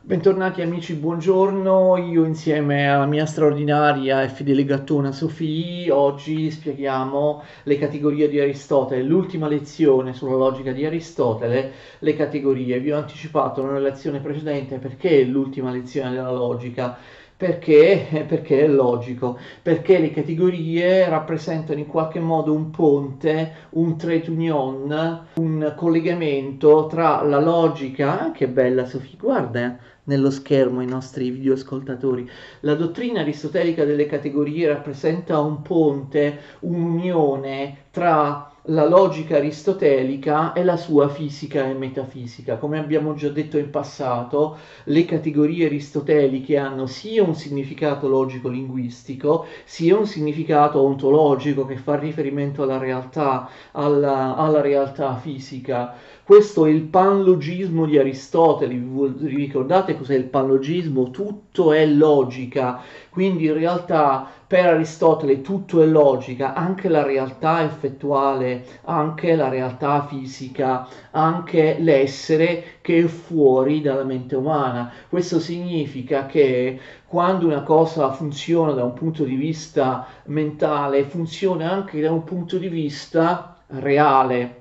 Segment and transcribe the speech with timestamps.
[0.00, 1.96] Bentornati amici, buongiorno.
[1.96, 9.02] Io insieme alla mia straordinaria e fedele gattona Sofì oggi spieghiamo le categorie di Aristotele,
[9.02, 12.78] l'ultima lezione sulla logica di Aristotele, le categorie.
[12.80, 16.96] Vi ho anticipato nella lezione precedente perché è l'ultima lezione della logica
[17.38, 18.24] perché?
[18.26, 25.26] Perché è logico, perché le categorie rappresentano in qualche modo un ponte, un trait union,
[25.34, 32.28] un collegamento tra la logica, che bella Sofì, guarda eh, nello schermo i nostri videoascoltatori,
[32.60, 40.76] la dottrina aristotelica delle categorie rappresenta un ponte, un'unione tra la logica aristotelica e la
[40.76, 42.56] sua fisica e metafisica.
[42.56, 49.96] Come abbiamo già detto in passato, le categorie aristoteliche hanno sia un significato logico-linguistico, sia
[49.96, 55.94] un significato ontologico che fa riferimento alla realtà, alla, alla realtà fisica.
[56.28, 58.74] Questo è il panlogismo di Aristotele.
[58.74, 61.10] Vi ricordate cos'è il panlogismo?
[61.10, 62.82] Tutto è logica.
[63.08, 70.06] Quindi in realtà per Aristotele tutto è logica, anche la realtà effettuale, anche la realtà
[70.06, 74.90] fisica, anche l'essere che è fuori dalla mente umana.
[75.10, 82.00] Questo significa che quando una cosa funziona da un punto di vista mentale, funziona anche
[82.00, 84.58] da un punto di vista reale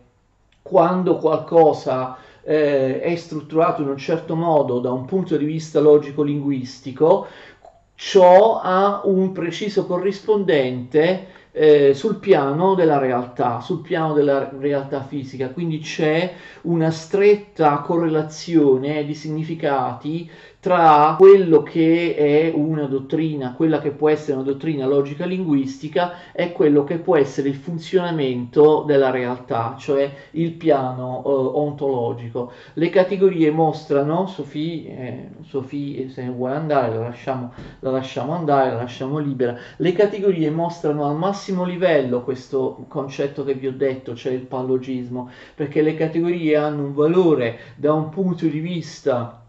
[0.68, 7.28] quando qualcosa eh, è strutturato in un certo modo da un punto di vista logico-linguistico,
[7.98, 15.50] ciò ha un preciso corrispondente eh, sul piano della realtà, sul piano della realtà fisica,
[15.50, 16.32] quindi c'è
[16.62, 20.30] una stretta correlazione di significati
[20.60, 26.52] tra quello che è una dottrina, quella che può essere una dottrina logica linguistica e
[26.52, 32.52] quello che può essere il funzionamento della realtà, cioè il piano eh, ontologico.
[32.74, 38.78] Le categorie mostrano, Sofì, eh, Sofì se vuole andare la lasciamo, la lasciamo andare, la
[38.78, 44.34] lasciamo libera, le categorie mostrano al massimo livello questo concetto che vi ho detto, cioè
[44.34, 49.42] il pallogismo, perché le categorie hanno un valore da un punto di vista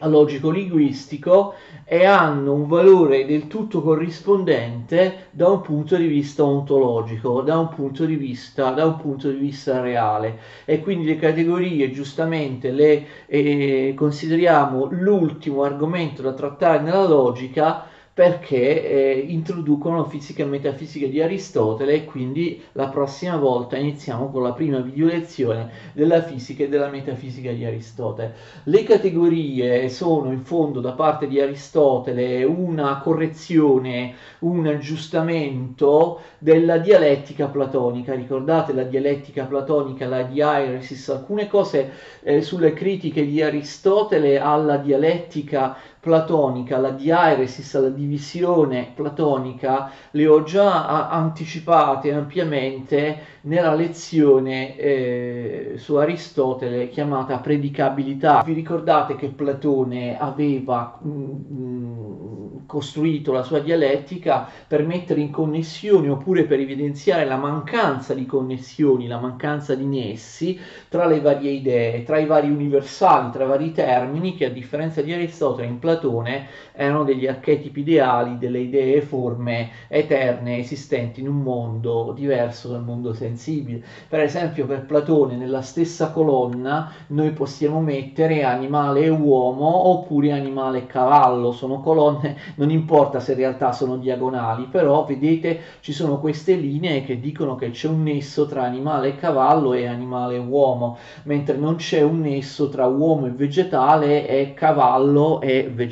[0.00, 7.58] logico-linguistico e hanno un valore del tutto corrispondente da un punto di vista ontologico, da
[7.58, 10.38] un punto di vista, punto di vista reale.
[10.64, 18.88] E quindi le categorie giustamente le eh, consideriamo l'ultimo argomento da trattare nella logica perché
[18.88, 24.52] eh, introducono fisica e metafisica di Aristotele e quindi la prossima volta iniziamo con la
[24.52, 28.34] prima video lezione della fisica e della metafisica di Aristotele.
[28.64, 37.46] Le categorie sono in fondo da parte di Aristotele una correzione, un aggiustamento della dialettica
[37.46, 38.14] platonica.
[38.14, 41.90] Ricordate la dialettica platonica, la diairesis, alcune cose
[42.22, 50.42] eh, sulle critiche di Aristotele alla dialettica platonica, la diairesis, la divisione platonica, le ho
[50.42, 58.42] già anticipate ampiamente nella lezione eh, su Aristotele chiamata predicabilità.
[58.44, 66.10] Vi ricordate che Platone aveva mh, mm, costruito la sua dialettica per mettere in connessione
[66.10, 72.02] oppure per evidenziare la mancanza di connessioni, la mancanza di nessi tra le varie idee,
[72.02, 75.92] tra i vari universali, tra i vari termini che a differenza di Aristotele in Platone
[75.94, 82.68] Platone erano degli archetipi ideali delle idee e forme eterne esistenti in un mondo diverso
[82.68, 83.82] dal mondo sensibile.
[84.08, 90.78] Per esempio per Platone nella stessa colonna noi possiamo mettere animale e uomo oppure animale
[90.78, 96.18] e cavallo, sono colonne, non importa se in realtà sono diagonali, però vedete ci sono
[96.18, 100.38] queste linee che dicono che c'è un nesso tra animale e cavallo e animale e
[100.38, 105.82] uomo, mentre non c'è un nesso tra uomo e vegetale e cavallo e vegetale,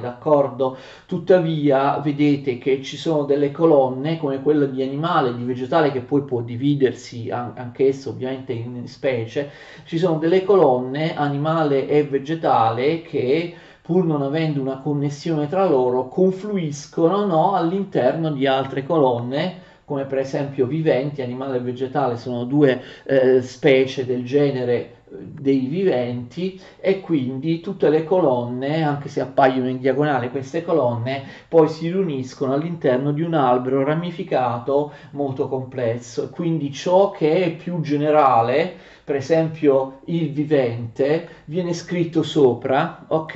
[0.00, 0.76] d'accordo?
[1.06, 6.22] Tuttavia vedete che ci sono delle colonne come quella di animale, di vegetale che poi
[6.22, 9.50] può dividersi anch'esso ovviamente in specie,
[9.84, 16.08] ci sono delle colonne animale e vegetale che pur non avendo una connessione tra loro
[16.08, 22.82] confluiscono no, all'interno di altre colonne come per esempio viventi, animale e vegetale sono due
[23.04, 29.78] eh, specie del genere dei viventi e quindi tutte le colonne, anche se appaiono in
[29.78, 36.30] diagonale queste colonne, poi si riuniscono all'interno di un albero ramificato molto complesso.
[36.30, 43.34] Quindi ciò che è più generale per esempio il vivente, viene scritto sopra, ok?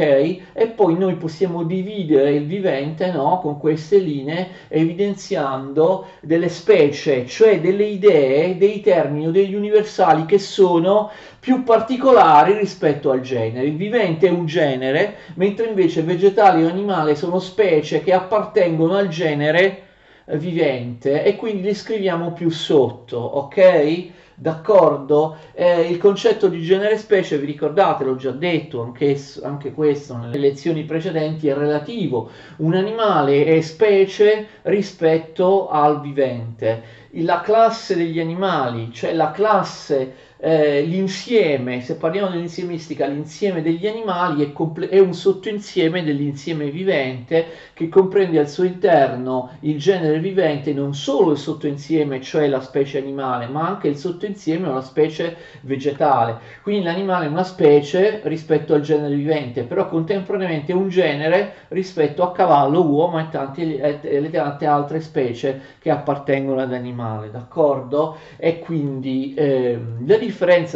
[0.53, 7.61] E poi noi possiamo dividere il vivente no, con queste linee evidenziando delle specie, cioè
[7.61, 11.09] delle idee, dei termini o degli universali che sono
[11.39, 13.69] più particolari rispetto al genere.
[13.69, 19.07] Il vivente è un genere, mentre invece vegetale o animale sono specie che appartengono al
[19.07, 19.85] genere
[20.33, 24.20] vivente e quindi li scriviamo più sotto, ok?
[24.41, 25.37] D'accordo?
[25.53, 30.39] Eh, il concetto di genere specie, vi ricordate, l'ho già detto, anche, anche, questo nelle
[30.39, 32.31] lezioni precedenti, è relativo.
[32.57, 36.83] Un animale è specie rispetto al vivente.
[37.17, 44.43] La classe degli animali, cioè la classe eh, l'insieme, se parliamo dell'insiemistica, l'insieme degli animali
[44.43, 50.73] è, comple- è, un sottoinsieme dell'insieme vivente che comprende al suo interno il genere vivente,
[50.73, 55.37] non solo il sottoinsieme, cioè la specie animale, ma anche il sottoinsieme o la specie
[55.63, 56.39] vegetale.
[56.63, 62.23] Quindi l'animale è una specie rispetto al genere vivente, però contemporaneamente è un genere rispetto
[62.23, 68.17] a cavallo, uomo e tante, e le tante altre specie che appartengono ad animale, d'accordo?
[68.39, 70.29] E quindi eh, la differenza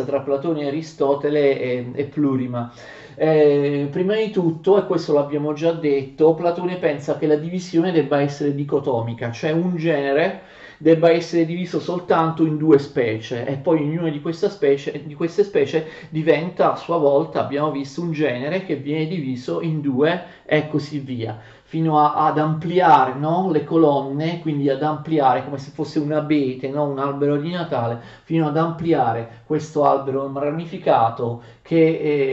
[0.04, 2.72] tra Platone e Aristotele è, è plurima.
[3.16, 8.20] Eh, prima di tutto, e questo l'abbiamo già detto, Platone pensa che la divisione debba
[8.20, 10.40] essere dicotomica, cioè un genere
[10.78, 15.86] debba essere diviso soltanto in due specie e poi ognuna di, specie, di queste specie
[16.10, 20.98] diventa a sua volta, abbiamo visto, un genere che viene diviso in due e così
[20.98, 23.50] via fino a, ad ampliare no?
[23.50, 26.84] le colonne, quindi ad ampliare come se fosse un abete, no?
[26.84, 31.76] un albero di Natale, fino ad ampliare questo albero ramificato che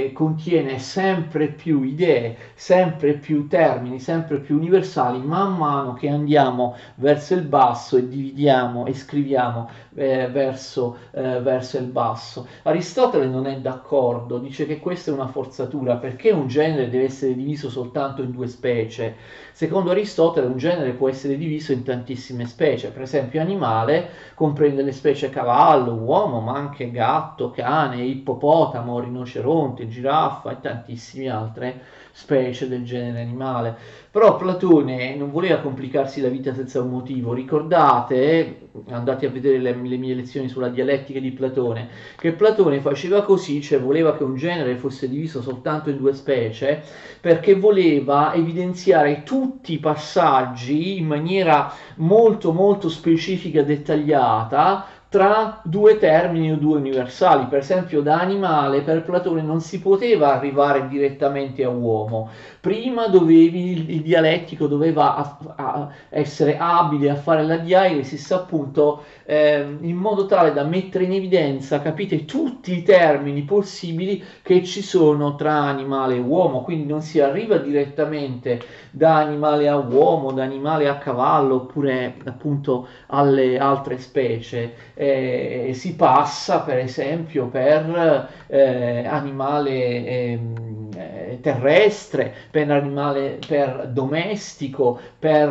[0.06, 6.76] eh, contiene sempre più idee, sempre più termini, sempre più universali, man mano che andiamo
[6.96, 12.46] verso il basso e dividiamo e scriviamo eh, verso, eh, verso il basso.
[12.64, 17.34] Aristotele non è d'accordo, dice che questa è una forzatura perché un genere deve essere
[17.34, 19.16] diviso soltanto in due specie.
[19.54, 24.92] Secondo Aristotele un genere può essere diviso in tantissime specie, per esempio animale comprende le
[24.92, 31.82] specie cavallo, uomo, ma anche gatto, cane, ippopotamo, rinoceronte, giraffa e tantissime altre
[32.12, 33.76] specie del genere animale.
[34.12, 37.34] Però Platone non voleva complicarsi la vita senza un motivo.
[37.34, 41.88] Ricordate, andate a vedere le, le, mie lezioni sulla dialettica di Platone,
[42.18, 46.84] che Platone faceva così, cioè voleva che un genere fosse diviso soltanto in due specie,
[47.22, 55.98] perché voleva evidenziare tutti i passaggi in maniera molto molto specifica e dettagliata tra due
[55.98, 57.48] termini o due universali.
[57.48, 62.30] Per esempio, da animale per Platone non si poteva arrivare direttamente a uomo.
[62.62, 69.76] Prima dovevi, il, dialettico doveva a, a essere abile a fare la dialisi, appunto, eh,
[69.82, 75.36] in modo tale da mettere in evidenza, capite, tutti i termini possibili che ci sono
[75.36, 76.62] tra animale e uomo.
[76.62, 78.62] Quindi non si arriva direttamente
[78.92, 85.96] da animale a uomo, da animale a cavallo, oppure appunto alle altre specie eh, si
[85.96, 95.50] passa per esempio per eh, animale ehm, eh, terrestre, per animale per domestico, per,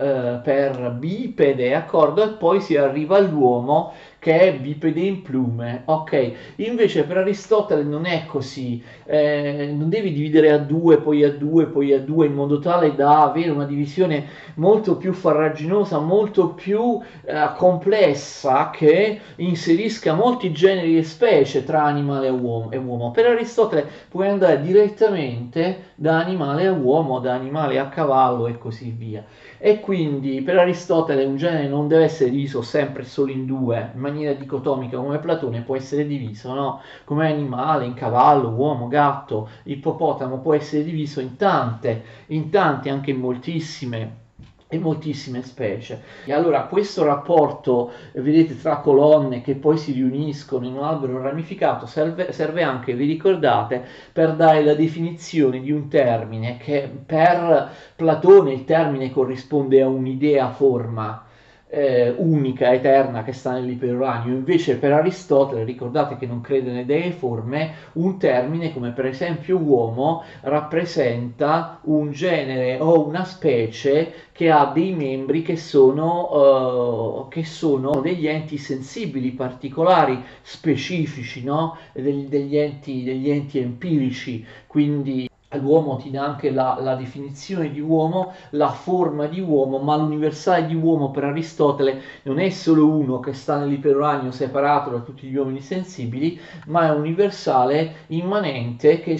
[0.00, 2.24] eh, per bipede, d'accordo?
[2.24, 6.32] E poi si arriva all'uomo che è bipede in plume, ok?
[6.56, 11.66] Invece per Aristotele non è così, eh, non devi dividere a due, poi a due,
[11.66, 14.26] poi a due, in modo tale da avere una divisione
[14.56, 22.26] molto più farraginosa, molto più eh, complessa, che inserisca molti generi e specie tra animale
[22.26, 23.12] e uomo, e uomo.
[23.12, 28.90] Per Aristotele puoi andare direttamente da animale a uomo, da animale a cavallo e così
[28.90, 29.24] via.
[29.58, 34.00] E quindi per Aristotele un genere non deve essere diviso sempre solo in due, in
[34.10, 36.80] maniera dicotomica come Platone può essere diviso, no?
[37.04, 43.10] Come animale, in cavallo, uomo, gatto, ippopotamo, può essere diviso in tante, in tante, anche
[43.10, 44.26] in moltissime
[44.68, 46.02] e moltissime specie.
[46.26, 51.86] E allora questo rapporto, vedete, tra colonne che poi si riuniscono in un albero ramificato
[51.86, 58.52] serve, serve, anche, vi ricordate, per dare la definizione di un termine che per Platone
[58.52, 61.24] il termine corrisponde a un'idea forma
[61.68, 64.34] eh, unica, eterna che sta nell'iperuranio.
[64.34, 69.58] Invece per Aristotele, ricordate che non crede nelle dee forme, un termine come per esempio
[69.58, 77.44] uomo rappresenta un genere o una specie che ha dei membri che sono, uh, che
[77.44, 81.76] sono degli enti sensibili, particolari, specifici, no?
[81.92, 87.80] degli, degli, enti, degli enti empirici, quindi L'uomo ti dà anche la, la, definizione di
[87.80, 93.18] uomo, la forma di uomo, ma l'universale di uomo per Aristotele non è solo uno
[93.18, 99.18] che sta nell'iperuranio separato da tutti gli uomini sensibili, ma è un universale immanente che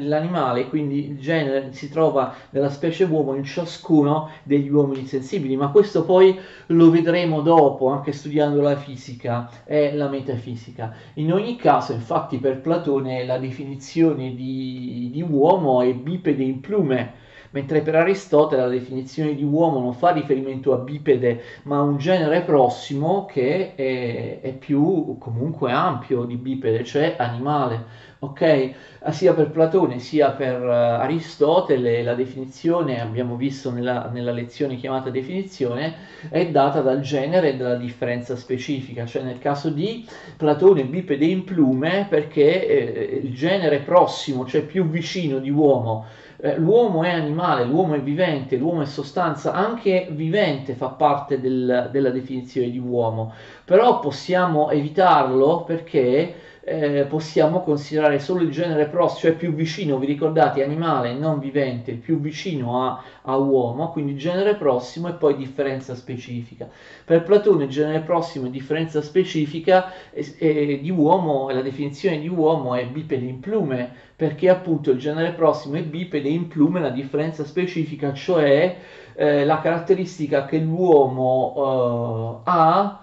[0.00, 5.70] l'animale, quindi il genere, si trova nella specie uomo in ciascuno degli uomini sensibili, ma
[5.70, 6.36] questo poi
[6.66, 10.92] lo vedremo dopo, anche studiando la fisica e la metafisica.
[11.14, 16.60] In ogni caso, infatti, per Platone la definizione di, di uomo uomo è bipede in
[16.60, 17.12] plume,
[17.50, 21.96] mentre per Aristotele la definizione di uomo non fa riferimento a bipede, ma a un
[21.98, 27.84] genere prossimo che è, è più comunque ampio di bipede, cioè animale.
[28.18, 28.74] Ok?
[29.10, 35.10] Sia per Platone sia per uh, Aristotele la definizione, abbiamo visto nella, nella, lezione chiamata
[35.10, 35.94] definizione,
[36.30, 41.44] è data dal genere e dalla differenza specifica, cioè nel caso di Platone bipede in
[41.44, 46.06] plume perché eh, il genere prossimo, cioè più vicino di uomo,
[46.38, 51.88] eh, l'uomo è animale, l'uomo è vivente, l'uomo è sostanza, anche vivente fa parte del,
[51.90, 53.32] della definizione di uomo,
[53.66, 56.34] però possiamo evitarlo perché
[56.68, 61.94] eh, possiamo considerare solo il genere prossimo, cioè più vicino, vi ricordate, animale non vivente,
[61.94, 66.68] più vicino a, a uomo, quindi genere prossimo e poi differenza specifica.
[67.04, 72.28] Per Platone il genere prossimo e differenza specifica eh, eh, di uomo, la definizione di
[72.28, 76.90] uomo è bipede in plume, perché appunto il genere prossimo è bipede in plume, la
[76.90, 78.76] differenza specifica, cioè
[79.14, 83.00] eh, la caratteristica che l'uomo eh, ha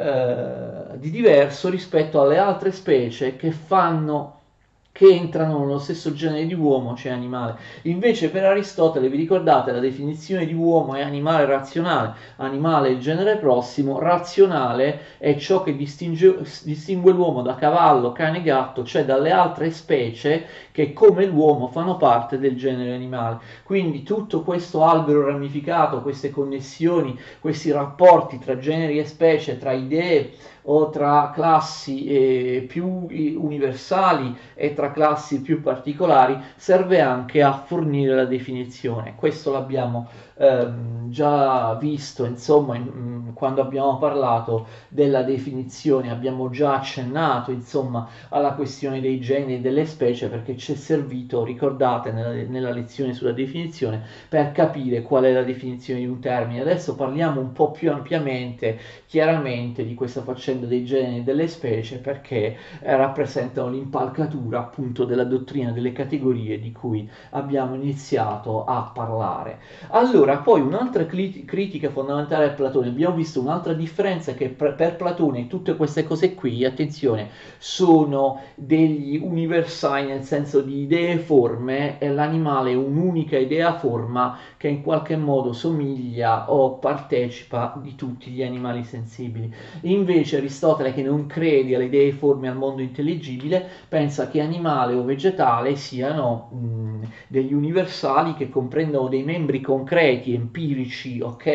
[0.00, 4.40] eh, di diverso rispetto alle altre specie che fanno
[4.92, 7.56] che entrano nello stesso genere di uomo, cioè animale.
[7.82, 13.38] Invece per Aristotele, vi ricordate, la definizione di uomo è animale razionale, animale è genere
[13.38, 19.70] prossimo, razionale è ciò che distingue, distingue l'uomo da cavallo, cane, gatto, cioè dalle altre
[19.70, 20.46] specie
[20.80, 23.38] che come l'uomo fanno parte del genere animale.
[23.64, 30.32] Quindi tutto questo albero ramificato, queste connessioni, questi rapporti tra generi e specie, tra idee,
[30.64, 38.14] o tra classi eh, più universali e tra classi più particolari serve anche a fornire
[38.14, 39.14] la definizione.
[39.16, 40.08] Questo l'abbiamo
[40.40, 48.08] ehm, già visto, insomma, in, mm, quando abbiamo parlato della definizione, abbiamo già accennato, insomma,
[48.30, 53.12] alla questione dei geni e delle specie perché ci è servito, ricordate, nella, nella lezione
[53.12, 56.60] sulla definizione, per capire qual è la definizione di un termine.
[56.60, 61.98] Adesso parliamo un po' più ampiamente, chiaramente, di questa faccenda dei geni e delle specie
[61.98, 69.60] perché eh, rappresentano l'impalcatura appunto della dottrina delle categorie di cui abbiamo iniziato a parlare.
[69.90, 75.46] Allora, allora, poi un'altra critica fondamentale a Platone, abbiamo visto un'altra differenza che per, Platone
[75.46, 82.70] tutte queste cose qui, attenzione, sono degli universali nel senso di idee forme e l'animale
[82.70, 88.84] è un'unica idea forma che in qualche modo somiglia o partecipa di tutti gli animali
[88.84, 89.52] sensibili.
[89.82, 95.02] Invece Aristotele che non crede alle idee forme al mondo intelligibile pensa che animale o
[95.04, 101.46] vegetale siano mh, degli universali che comprendono dei membri concreti concreti, empirici, ok?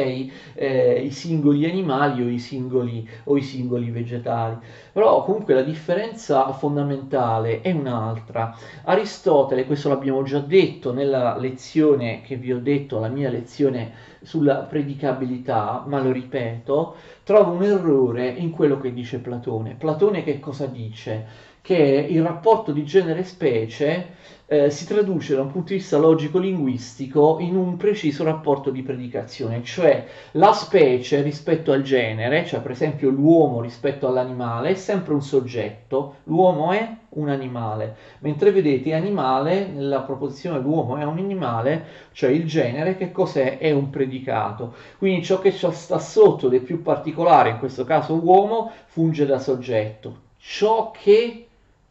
[0.54, 4.58] Eh, I singoli animali o i singoli, o i singoli vegetali.
[4.92, 8.58] Però comunque la differenza fondamentale è un'altra.
[8.84, 14.58] Aristotele, questo l'abbiamo già detto nella lezione che vi ho detto, la mia lezione sulla
[14.58, 19.76] predicabilità, ma lo ripeto, trova un errore in quello che dice Platone.
[19.76, 21.54] Platone che cosa dice?
[21.62, 21.76] Che
[22.10, 27.78] il rapporto di genere-specie eh, si traduce da un punto di vista logico-linguistico in un
[27.78, 34.08] preciso rapporto di predicazione, cioè la specie rispetto al genere, cioè per esempio l'uomo rispetto
[34.08, 40.98] all'animale, è sempre un soggetto, l'uomo è un animale, mentre vedete animale, nella proposizione l'uomo
[40.98, 43.58] è un animale, cioè il genere, che cos'è?
[43.58, 44.75] È un predicato.
[44.98, 50.24] Quindi ciò che sta sotto del più particolare, in questo caso uomo, funge da soggetto.
[50.38, 51.45] Ciò che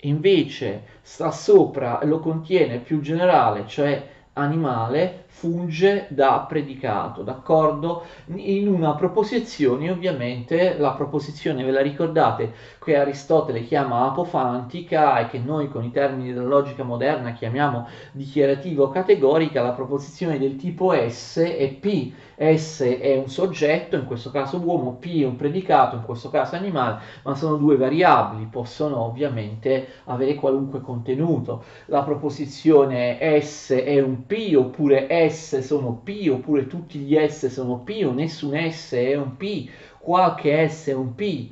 [0.09, 8.05] invece sta sopra e lo contiene più generale, cioè animale, funge da predicato, d'accordo?
[8.37, 15.39] In una proposizione, ovviamente, la proposizione, ve la ricordate, che Aristotele chiama apofantica e che
[15.39, 21.69] noi con i termini della logica moderna chiamiamo dichiarativo-categorica, la proposizione del tipo S è
[21.73, 22.13] P.
[22.37, 26.57] S è un soggetto, in questo caso uomo, P è un predicato, in questo caso
[26.57, 31.65] animale, ma sono due variabili, possono ovviamente avere qualunque contenuto.
[31.87, 37.79] La proposizione S è un P oppure S sono P oppure tutti gli S sono
[37.79, 41.51] P o nessun S è un P, qualche S è un P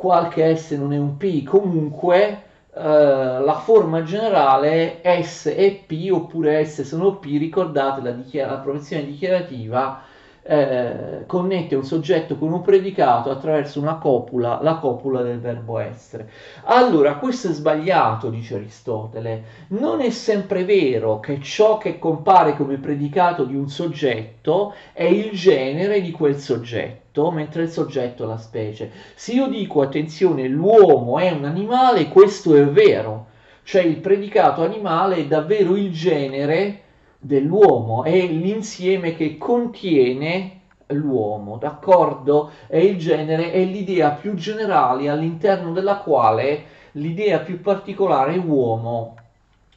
[0.00, 2.42] qualche S non è un P, comunque
[2.74, 8.58] eh, la forma generale S e P oppure S sono P, ricordate la, dichiara- la
[8.60, 10.00] professione dichiarativa
[10.42, 16.30] eh, connette un soggetto con un predicato attraverso una copula, la copula del verbo essere.
[16.64, 19.44] Allora, questo è sbagliato, dice Aristotele.
[19.68, 25.30] Non è sempre vero che ciò che compare come predicato di un soggetto è il
[25.32, 28.90] genere di quel soggetto mentre il soggetto è la specie.
[29.14, 33.26] Se io dico attenzione, l'uomo è un animale, questo è vero,
[33.62, 36.82] cioè il predicato animale è davvero il genere
[37.20, 42.50] dell'uomo, è l'insieme che contiene l'uomo, d'accordo?
[42.66, 49.16] È il genere, è l'idea più generale all'interno della quale l'idea più particolare uomo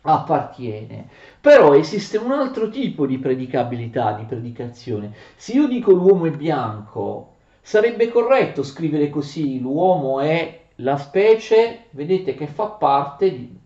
[0.01, 1.07] appartiene.
[1.39, 5.13] Però esiste un altro tipo di predicabilità, di predicazione.
[5.35, 12.33] Se io dico l'uomo è bianco, sarebbe corretto scrivere così, l'uomo è la specie, vedete
[12.33, 13.59] che fa parte di,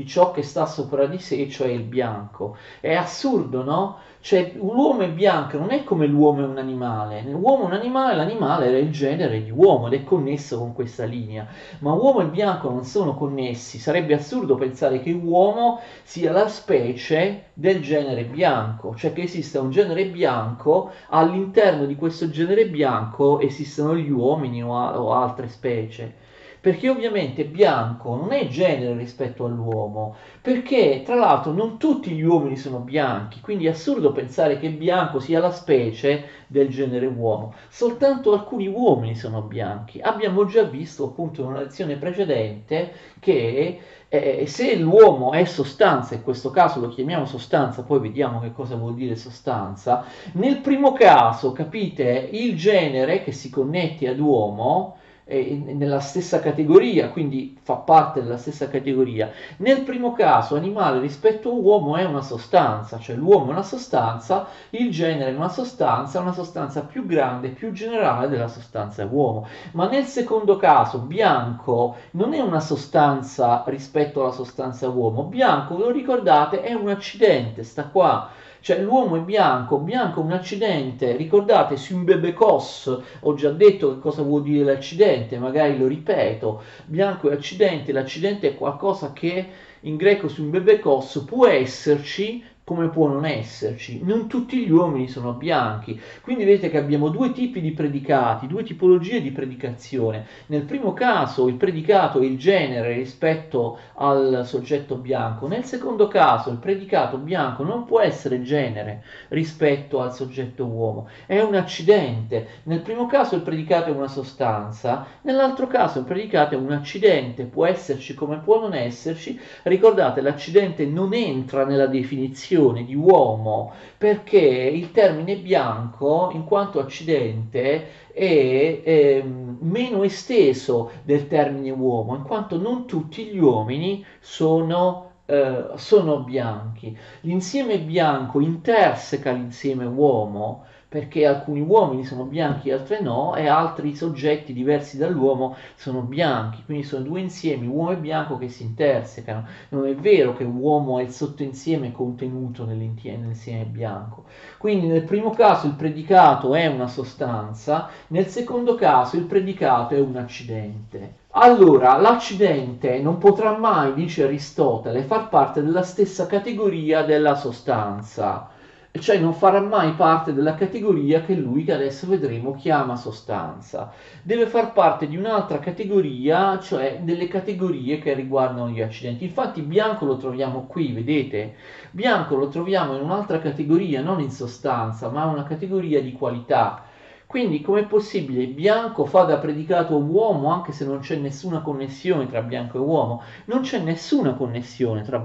[0.00, 2.56] di ciò che sta sopra di sé, cioè il bianco.
[2.80, 3.98] È assurdo, no?
[4.22, 7.22] Cioè, l'uomo è bianco, non è come l'uomo è un animale.
[7.22, 11.04] L'uomo è un animale, l'animale era il genere di uomo ed è connesso con questa
[11.04, 11.46] linea.
[11.80, 13.78] Ma uomo e bianco non sono connessi.
[13.78, 19.70] Sarebbe assurdo pensare che uomo sia la specie del genere bianco, cioè che esista un
[19.70, 26.19] genere bianco, all'interno di questo genere bianco esistono gli uomini o, a- o altre specie
[26.60, 32.56] perché ovviamente bianco non è genere rispetto all'uomo, perché tra l'altro non tutti gli uomini
[32.56, 38.32] sono bianchi, quindi è assurdo pensare che bianco sia la specie del genere uomo, soltanto
[38.32, 40.00] alcuni uomini sono bianchi.
[40.00, 46.22] Abbiamo già visto appunto in una lezione precedente che eh, se l'uomo è sostanza, in
[46.22, 51.52] questo caso lo chiamiamo sostanza, poi vediamo che cosa vuol dire sostanza, nel primo caso,
[51.52, 54.96] capite, il genere che si connette ad uomo,
[55.30, 59.30] nella stessa categoria, quindi fa parte della stessa categoria.
[59.58, 64.48] Nel primo caso, animale rispetto a uomo è una sostanza, cioè l'uomo è una sostanza,
[64.70, 69.46] il genere è una sostanza, una sostanza più grande, più generale della sostanza uomo.
[69.72, 75.84] Ma nel secondo caso, bianco non è una sostanza rispetto alla sostanza uomo, bianco, ve
[75.84, 81.16] lo ricordate, è un accidente, sta qua cioè l'uomo è bianco, bianco è un accidente,
[81.16, 86.62] ricordate su un bebecos, ho già detto che cosa vuol dire l'accidente, magari lo ripeto,
[86.86, 89.46] bianco è accidente, l'accidente è qualcosa che
[89.80, 93.98] in greco su un bebecos può esserci come può non esserci.
[94.04, 96.00] Non tutti gli uomini sono bianchi.
[96.20, 100.24] Quindi vedete che abbiamo due tipi di predicati, due tipologie di predicazione.
[100.46, 106.50] Nel primo caso il predicato è il genere rispetto al soggetto bianco, nel secondo caso
[106.50, 112.60] il predicato bianco non può essere genere rispetto al soggetto uomo, è un accidente.
[112.64, 117.46] Nel primo caso il predicato è una sostanza, nell'altro caso il predicato è un accidente,
[117.46, 119.36] può esserci come può non esserci.
[119.64, 126.80] Ricordate, l'accidente non entra nella definizione definizione di uomo perché il termine bianco, in quanto
[126.80, 135.08] accidente, è, è meno esteso del termine uomo, in quanto non tutti gli uomini sono
[135.30, 136.98] Uh, sono bianchi.
[137.20, 143.94] L'insieme bianco interseca l'insieme uomo perché alcuni uomini sono bianchi e altri no, e altri
[143.94, 149.46] soggetti diversi dall'uomo sono bianchi, quindi sono due insiemi, uomo e bianco, che si intersecano.
[149.68, 154.24] Non è vero che uomo è il sottoinsieme contenuto nell'insieme bianco.
[154.58, 160.00] Quindi nel primo caso il predicato è una sostanza, nel secondo caso il predicato è
[160.00, 161.18] un accidente.
[161.34, 168.58] Allora, l'accidente non potrà mai, dice Aristotele, far parte della stessa categoria della sostanza
[168.98, 173.92] cioè non farà mai parte della categoria che lui, che adesso vedremo, chiama sostanza.
[174.22, 179.24] Deve far parte di un'altra categoria, cioè delle categorie che riguardano gli accidenti.
[179.24, 181.54] Infatti bianco lo troviamo qui, vedete?
[181.92, 186.84] Bianco lo troviamo in un'altra categoria, non in sostanza, ma una categoria di qualità.
[187.30, 188.48] Quindi com'è possibile?
[188.48, 193.22] Bianco fa da predicato uomo anche se non c'è nessuna connessione tra bianco e uomo?
[193.44, 195.24] Non c'è nessuna connessione tra,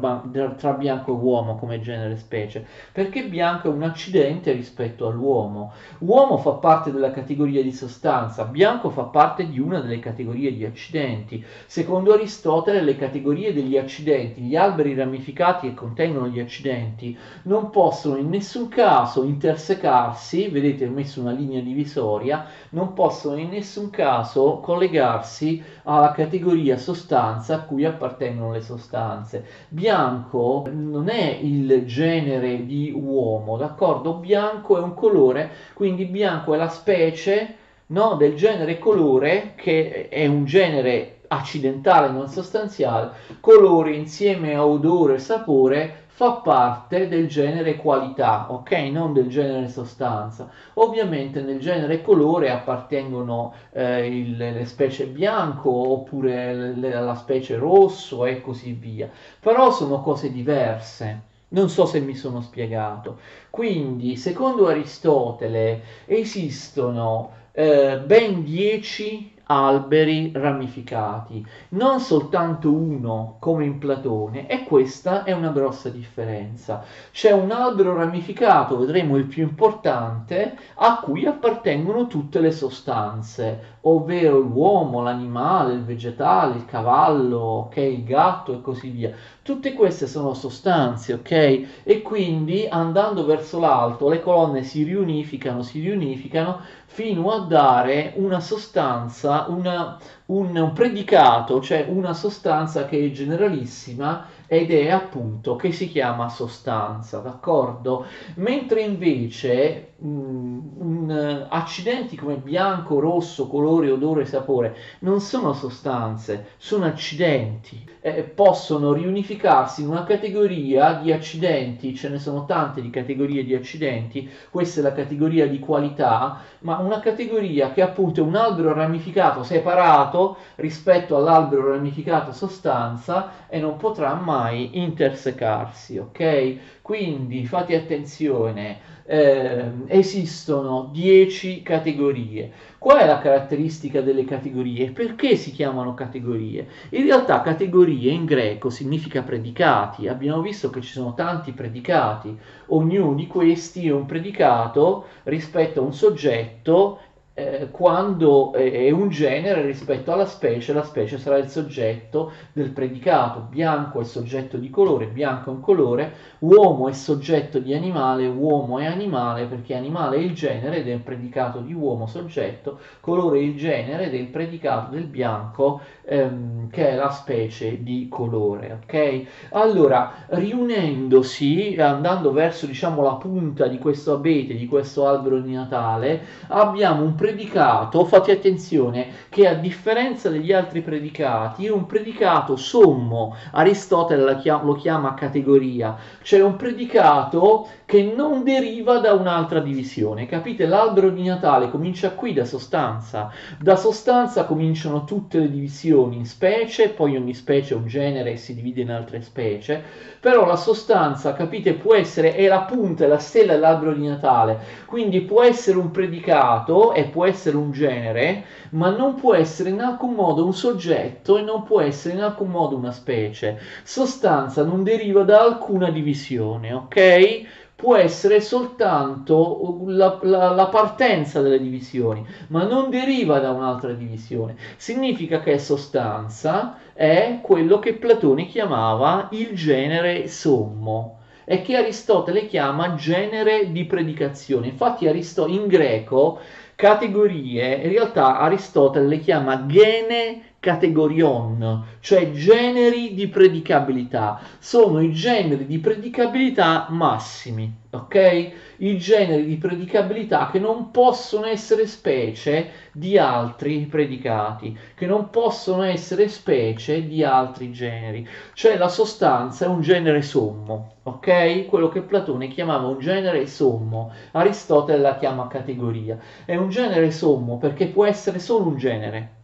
[0.55, 5.73] tra bianco e uomo come genere specie, perché bianco è un accidente rispetto all'uomo.
[5.97, 10.63] Uomo fa parte della categoria di sostanza, bianco fa parte di una delle categorie di
[10.63, 11.43] accidenti.
[11.65, 18.17] Secondo Aristotele le categorie degli accidenti, gli alberi ramificati che contengono gli accidenti, non possono
[18.17, 23.89] in nessun caso intersecarsi, vedete ho messo una linea divisoria, provvisoria non possono in nessun
[23.89, 29.45] caso collegarsi alla categoria sostanza a cui appartengono le sostanze.
[29.69, 34.15] Bianco non è il genere di uomo, d'accordo?
[34.15, 37.55] Bianco è un colore, quindi bianco è la specie
[37.87, 45.15] no, del genere colore che è un genere accidentale, non sostanziale, colore insieme a odore
[45.15, 48.71] e sapore fa parte del genere qualità, ok?
[48.89, 50.49] Non del genere sostanza.
[50.75, 58.25] Ovviamente nel genere colore appartengono eh, il, le specie bianco oppure le, la specie rosso
[58.25, 59.09] e così via.
[59.41, 61.21] Però sono cose diverse.
[61.49, 63.19] Non so se mi sono spiegato.
[63.49, 74.47] Quindi, secondo Aristotele, esistono eh, ben 10 alberi ramificati, non soltanto uno come in Platone,
[74.47, 76.83] e questa è una grossa differenza.
[77.11, 84.39] C'è un albero ramificato, vedremo il più importante, a cui appartengono tutte le sostanze, ovvero
[84.39, 89.11] l'uomo, l'animale, il vegetale, il cavallo, ok, il gatto e così via.
[89.41, 91.81] Tutte queste sono sostanze, ok?
[91.83, 98.39] E quindi andando verso l'alto le colonne si riunificano, si riunificano fino a dare una
[98.39, 105.71] sostanza, una, un, un predicato, cioè una sostanza che è generalissima ed è appunto che
[105.71, 108.05] si chiama sostanza, d'accordo?
[108.35, 116.85] Mentre invece mh, mh, accidenti come bianco, rosso, colore, odore, sapore non sono sostanze, sono
[116.85, 117.83] accidenti.
[118.07, 123.55] Eh, possono riunificarsi in una categoria di accidenti, ce ne sono tante di categorie di
[123.55, 128.73] accidenti, questa è la categoria di qualità, ma una categoria che appunto è un albero
[128.73, 136.81] ramificato separato rispetto all'albero ramificato sostanza e non potrà mai intersecarsi, ok?
[136.83, 142.51] Quindi fate attenzione eh, esistono 10 categorie.
[142.79, 144.91] Qual è la caratteristica delle categorie?
[144.91, 146.67] Perché si chiamano categorie?
[146.89, 150.07] In realtà categorie in greco significa predicati.
[150.07, 152.35] Abbiamo visto che ci sono tanti predicati.
[152.67, 156.99] Ognuno di questi è un predicato rispetto a un soggetto
[157.37, 163.45] eh, quando è un genere rispetto alla specie, la specie sarà il soggetto del predicato.
[163.49, 168.79] Bianco è soggetto di colore, bianco è un colore, uomo è soggetto di animale, uomo
[168.79, 173.39] è animale perché animale è il genere ed è il predicato di uomo soggetto, colore
[173.39, 178.07] è il genere ed è il predicato del bianco ehm, che è la specie di
[178.09, 178.79] colore.
[178.81, 179.23] Ok?
[179.51, 186.21] Allora, riunendosi, andando verso diciamo la punta di questo abete, di questo albero di Natale,
[186.47, 193.35] abbiamo un predicato, fate attenzione, che a differenza degli altri predicati è un predicato sommo,
[193.51, 200.27] Aristotele lo chiama categoria, cioè un predicato che non deriva da un'altra divisione.
[200.27, 200.67] Capite?
[200.67, 206.89] L'albero di Natale comincia qui da sostanza, da sostanza cominciano tutte le divisioni in specie,
[206.89, 209.81] poi ogni specie è un genere e si divide in altre specie,
[210.19, 214.59] però la sostanza, capite, può essere, è la punta, è la stella dell'albero di Natale,
[214.85, 219.79] quindi può essere un predicato e può essere un genere, ma non può essere in
[219.79, 223.57] alcun modo un soggetto e non può essere in alcun modo una specie.
[223.83, 227.43] Sostanza non deriva da alcuna divisione, ok?
[227.73, 234.57] Può essere soltanto la, la, la partenza delle divisioni, ma non deriva da un'altra divisione.
[234.75, 242.95] Significa che sostanza è quello che Platone chiamava il genere sommo e che Aristotele chiama
[242.95, 244.67] genere di predicazione.
[244.67, 246.39] Infatti Aristo- in greco
[246.75, 254.41] categorie, in realtà Aristotele le chiama gene categorion, cioè generi di predicabilità.
[254.57, 258.51] Sono i generi di predicabilità massimi, ok?
[258.77, 265.83] I generi di predicabilità che non possono essere specie di altri predicati, che non possono
[265.83, 268.27] essere specie di altri generi.
[268.55, 271.67] Cioè la sostanza è un genere sommo, ok?
[271.67, 276.17] Quello che Platone chiamava un genere sommo, Aristotele la chiama categoria.
[276.43, 279.43] È un genere sommo perché può essere solo un genere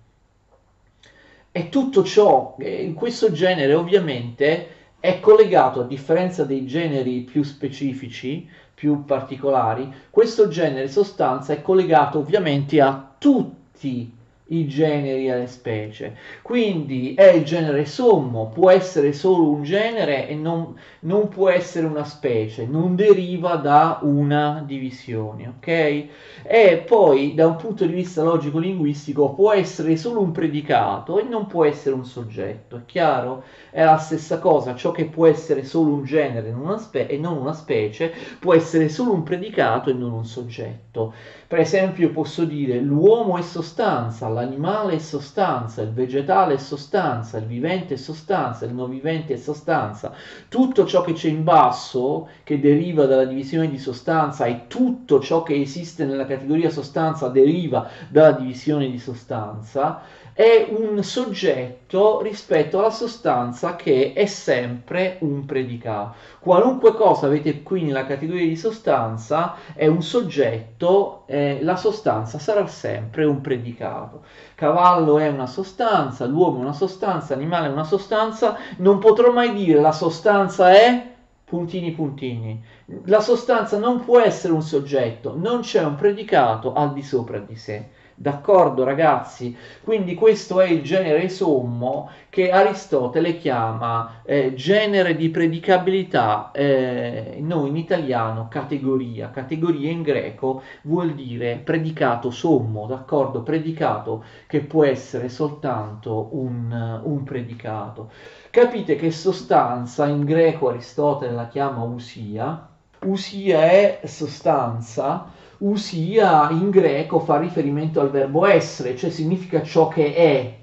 [1.51, 4.67] e tutto ciò, in questo genere ovviamente
[4.99, 12.19] è collegato, a differenza dei generi più specifici, più particolari, questo genere sostanza è collegato
[12.19, 14.19] ovviamente a tutti
[14.51, 16.15] i generi e le specie.
[16.41, 21.85] Quindi è il genere sommo, può essere solo un genere e non, non può essere
[21.87, 26.05] una specie, non deriva da una divisione, ok?
[26.43, 31.45] E poi da un punto di vista logico-linguistico può essere solo un predicato e non
[31.47, 33.43] può essere un soggetto, è chiaro?
[33.69, 37.37] È la stessa cosa, ciò che può essere solo un genere non spe- e non
[37.37, 41.13] una specie può essere solo un predicato e non un soggetto.
[41.47, 47.45] Per esempio posso dire l'uomo è sostanza, l'animale è sostanza, il vegetale è sostanza, il
[47.45, 50.13] vivente è sostanza, il non vivente è sostanza.
[50.49, 55.43] Tutto ciò che c'è in basso, che deriva dalla divisione di sostanza, e tutto ciò
[55.43, 60.01] che esiste nella categoria sostanza deriva dalla divisione di sostanza,
[60.41, 66.15] è un soggetto rispetto alla sostanza che è sempre un predicato.
[66.39, 72.65] Qualunque cosa avete qui nella categoria di sostanza è un soggetto, eh, la sostanza sarà
[72.65, 74.23] sempre un predicato.
[74.55, 79.53] Cavallo è una sostanza, l'uomo è una sostanza, l'animale è una sostanza, non potrò mai
[79.53, 81.09] dire la sostanza è
[81.45, 82.63] puntini puntini.
[83.05, 87.55] La sostanza non può essere un soggetto, non c'è un predicato al di sopra di
[87.55, 87.89] sé.
[88.21, 89.57] D'accordo ragazzi?
[89.83, 97.69] Quindi questo è il genere sommo che Aristotele chiama eh, genere di predicabilità, eh, noi
[97.69, 103.41] in italiano categoria, categoria in greco vuol dire predicato sommo, d'accordo?
[103.41, 108.11] Predicato che può essere soltanto un, un predicato.
[108.51, 117.19] Capite che sostanza in greco Aristotele la chiama usia, usia è sostanza, usia in greco
[117.19, 120.57] fa riferimento al verbo essere, cioè significa ciò che è,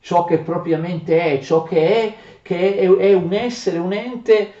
[0.00, 4.52] ciò che propriamente è, ciò che è, che è, è un essere, un ente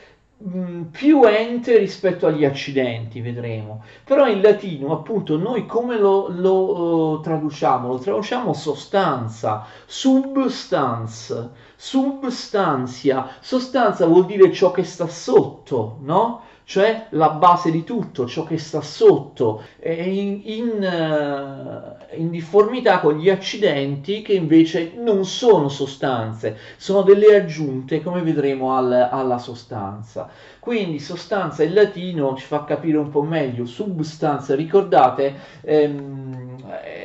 [0.44, 3.84] Mm, più ente rispetto agli accidenti, vedremo.
[4.02, 7.86] Però in latino, appunto, noi come lo, lo uh, traduciamo?
[7.86, 13.36] Lo traduciamo sostanza, substance, substanzia.
[13.40, 16.42] Sostanza vuol dire ciò che sta sotto, no?
[16.72, 23.18] Cioè la base di tutto, ciò che sta sotto, in, in, eh, in, difformità con
[23.18, 30.30] gli accidenti che invece non sono sostanze, sono delle aggiunte come vedremo al, alla sostanza.
[30.58, 37.01] Quindi sostanza in latino ci fa capire un po' meglio, substanza, ricordate, ehm, eh,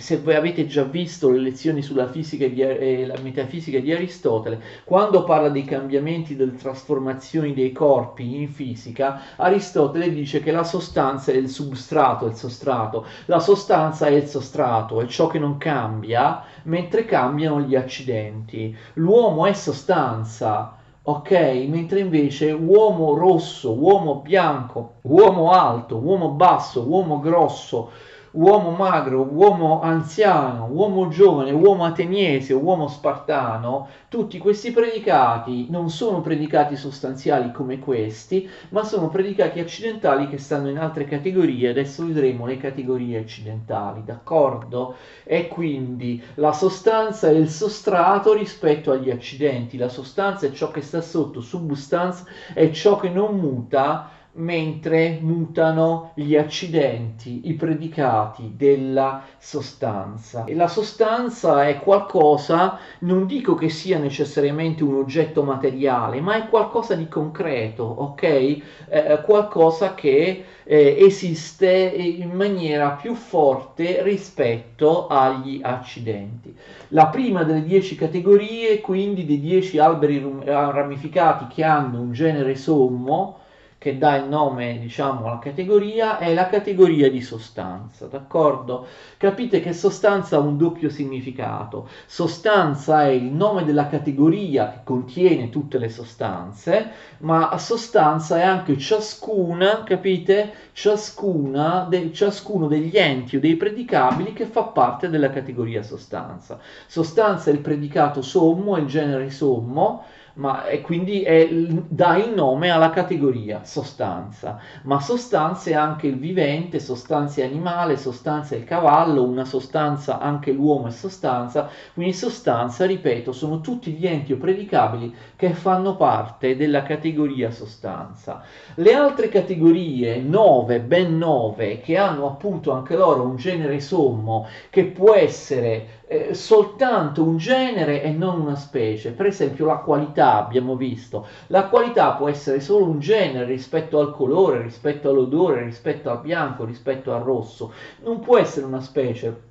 [0.00, 4.60] se voi avete già visto le lezioni sulla fisica e eh, la metafisica di Aristotele,
[4.84, 11.32] quando parla dei cambiamenti, delle trasformazioni dei corpi in fisica, Aristotele dice che la sostanza
[11.32, 16.42] è il substrato, il sostrato, la sostanza è il sostrato, è ciò che non cambia,
[16.64, 18.74] mentre cambiano gli accidenti.
[18.94, 21.30] L'uomo è sostanza, ok?
[21.68, 27.90] Mentre invece uomo rosso, uomo bianco, uomo alto, uomo basso, uomo grosso,
[28.32, 36.20] uomo magro, uomo anziano, uomo giovane, uomo ateniese, uomo spartano, tutti questi predicati non sono
[36.20, 42.46] predicati sostanziali come questi, ma sono predicati accidentali che stanno in altre categorie, adesso vedremo
[42.46, 44.94] le categorie accidentali, d'accordo?
[45.24, 50.82] E quindi la sostanza è il sostrato rispetto agli accidenti, la sostanza è ciò che
[50.82, 54.10] sta sotto, substance è ciò che non muta,
[54.40, 60.44] mentre mutano gli accidenti, i predicati della sostanza.
[60.44, 66.48] E la sostanza è qualcosa, non dico che sia necessariamente un oggetto materiale, ma è
[66.48, 68.22] qualcosa di concreto, ok?
[68.22, 76.54] Eh, qualcosa che eh, esiste in maniera più forte rispetto agli accidenti.
[76.88, 83.39] La prima delle dieci categorie, quindi dei dieci alberi ramificati che hanno un genere sommo,
[83.80, 88.86] che dà il nome, diciamo, alla categoria è la categoria di sostanza, d'accordo?
[89.16, 91.88] Capite che sostanza ha un doppio significato.
[92.04, 96.90] Sostanza è il nome della categoria che contiene tutte le sostanze,
[97.20, 100.52] ma sostanza è anche ciascuna, capite?
[100.72, 106.58] Ciascuna de- ciascuno degli enti o dei predicabili che fa parte della categoria sostanza.
[106.86, 110.04] Sostanza è il predicato sommo, è il genere sommo,
[110.40, 116.18] ma e quindi è, dà il nome alla categoria sostanza, ma sostanza è anche il
[116.18, 122.14] vivente, sostanza è animale, sostanza è il cavallo, una sostanza anche l'uomo è sostanza, quindi
[122.14, 128.42] sostanza, ripeto, sono tutti gli enti o predicabili che fanno parte della categoria sostanza.
[128.76, 134.86] Le altre categorie, nove, ben nove, che hanno appunto anche loro un genere sommo, che
[134.86, 139.12] può essere eh, soltanto un genere e non una specie.
[139.12, 144.12] Per esempio la qualità, abbiamo visto, la qualità può essere solo un genere rispetto al
[144.12, 149.48] colore, rispetto all'odore, rispetto al bianco, rispetto al rosso, non può essere una specie.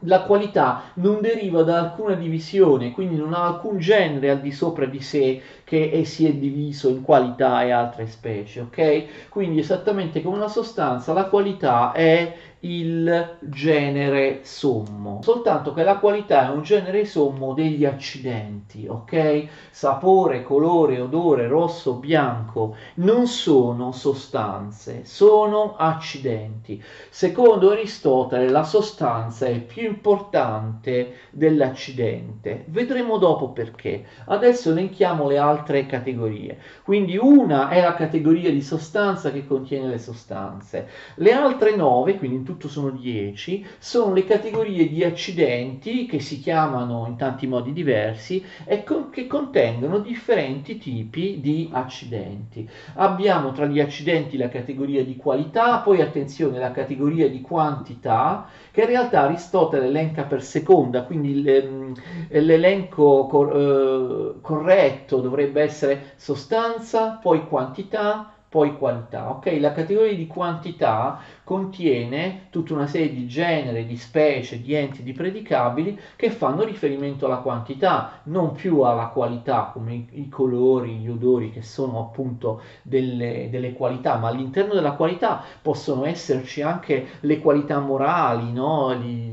[0.00, 4.84] La qualità non deriva da alcuna divisione, quindi non ha alcun genere al di sopra
[4.84, 5.40] di sé
[5.72, 9.30] che si è diviso in qualità e altre specie, ok?
[9.30, 16.46] Quindi esattamente come una sostanza, la qualità è il genere sommo, soltanto che la qualità
[16.46, 19.48] è un genere sommo degli accidenti, ok?
[19.70, 26.80] Sapore, colore, odore, rosso, bianco non sono sostanze, sono accidenti.
[27.08, 32.64] Secondo Aristotele la sostanza è più importante dell'accidente.
[32.68, 34.04] Vedremo dopo perché.
[34.26, 36.58] Adesso elenchiamo le altre altre categorie.
[36.82, 40.88] Quindi una è la categoria di sostanza che contiene le sostanze.
[41.16, 46.40] Le altre nove, quindi in tutto sono dieci, sono le categorie di accidenti che si
[46.40, 52.68] chiamano in tanti modi diversi e con, che contengono differenti tipi di accidenti.
[52.94, 58.80] Abbiamo tra gli accidenti la categoria di qualità, poi attenzione la categoria di quantità, che
[58.80, 61.81] in realtà Aristotele elenca per seconda, quindi ehm,
[62.28, 69.30] l'elenco cor- eh, corretto dovrebbe essere sostanza, poi quantità, poi qualità.
[69.30, 75.02] Ok, la categoria di quantità contiene tutta una serie di generi, di specie, di enti,
[75.02, 81.08] di predicabili che fanno riferimento alla quantità, non più alla qualità come i, colori, gli
[81.08, 87.38] odori che sono appunto delle, delle, qualità, ma all'interno della qualità possono esserci anche le
[87.38, 88.94] qualità morali, no?
[88.96, 89.32] Gli,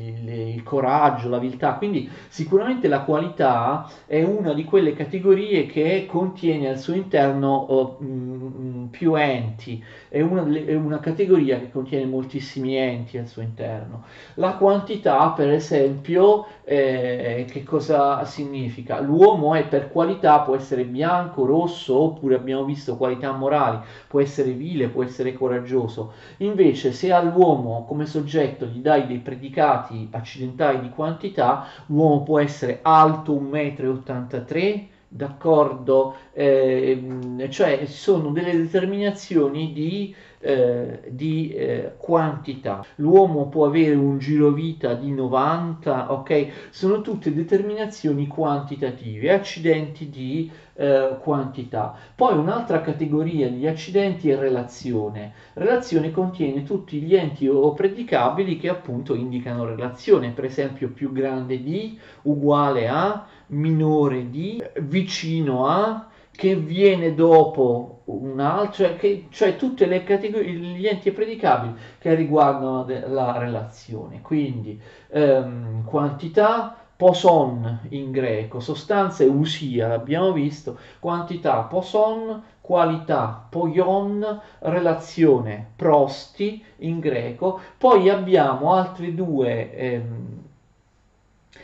[0.60, 1.74] il coraggio, la viltà.
[1.74, 7.98] Quindi sicuramente la qualità è una di quelle categorie che contiene al suo interno oh,
[8.00, 13.42] mh, più più enti, è una, è una categoria che contiene moltissimi enti al suo
[13.42, 14.04] interno.
[14.36, 19.00] La quantità, per esempio, eh, che cosa significa?
[19.00, 24.52] L'uomo è per qualità, può essere bianco, rosso, oppure abbiamo visto qualità morali, può essere
[24.52, 26.14] vile, può essere coraggioso.
[26.38, 32.80] Invece, se all'uomo come soggetto gli dai dei predicati accidentali di quantità, l'uomo può essere
[32.84, 36.16] alto 1,83 m, d'accordo?
[36.34, 42.86] Eh, cioè sono delle determinazioni di, eh, di eh, quantità.
[42.96, 46.70] L'uomo può avere un girovita di 90, ok?
[46.70, 51.94] Sono tutte determinazioni quantitative, accidenti di eh, quantità.
[52.16, 55.34] Poi un'altra categoria di accidenti è relazione.
[55.54, 61.62] Relazione contiene tutti gli enti o predicabili che appunto indicano relazione, per esempio più grande
[61.62, 69.58] di, uguale a, minore di, vicino a, che viene dopo un altro, cioè, che, cioè
[69.58, 74.22] tutte le categorie, gli enti predicabili che riguardano la relazione.
[74.22, 84.42] Quindi ehm, quantità, poson in greco, sostanza e usia, l'abbiamo visto, quantità, poson, qualità, poion,
[84.60, 87.60] relazione, prosti in greco.
[87.78, 90.49] Poi abbiamo altre due ehm,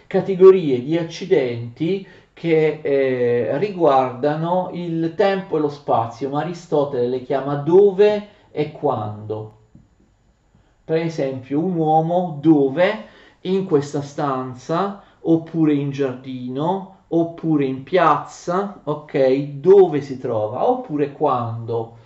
[0.08, 7.56] categorie di accidenti che eh, riguardano il tempo e lo spazio, ma Aristotele le chiama
[7.56, 9.54] dove e quando.
[10.84, 13.06] Per esempio, un uomo dove
[13.42, 19.38] in questa stanza, oppure in giardino, oppure in piazza, ok?
[19.44, 21.98] Dove si trova, oppure quando,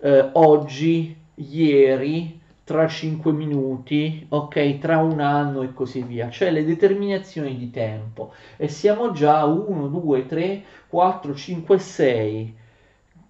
[0.00, 6.64] eh, oggi, ieri, tra 5 minuti, ok, tra un anno e così via, cioè le
[6.64, 8.32] determinazioni di tempo.
[8.56, 12.56] E siamo già 1, 2, 3, 4, 5, 6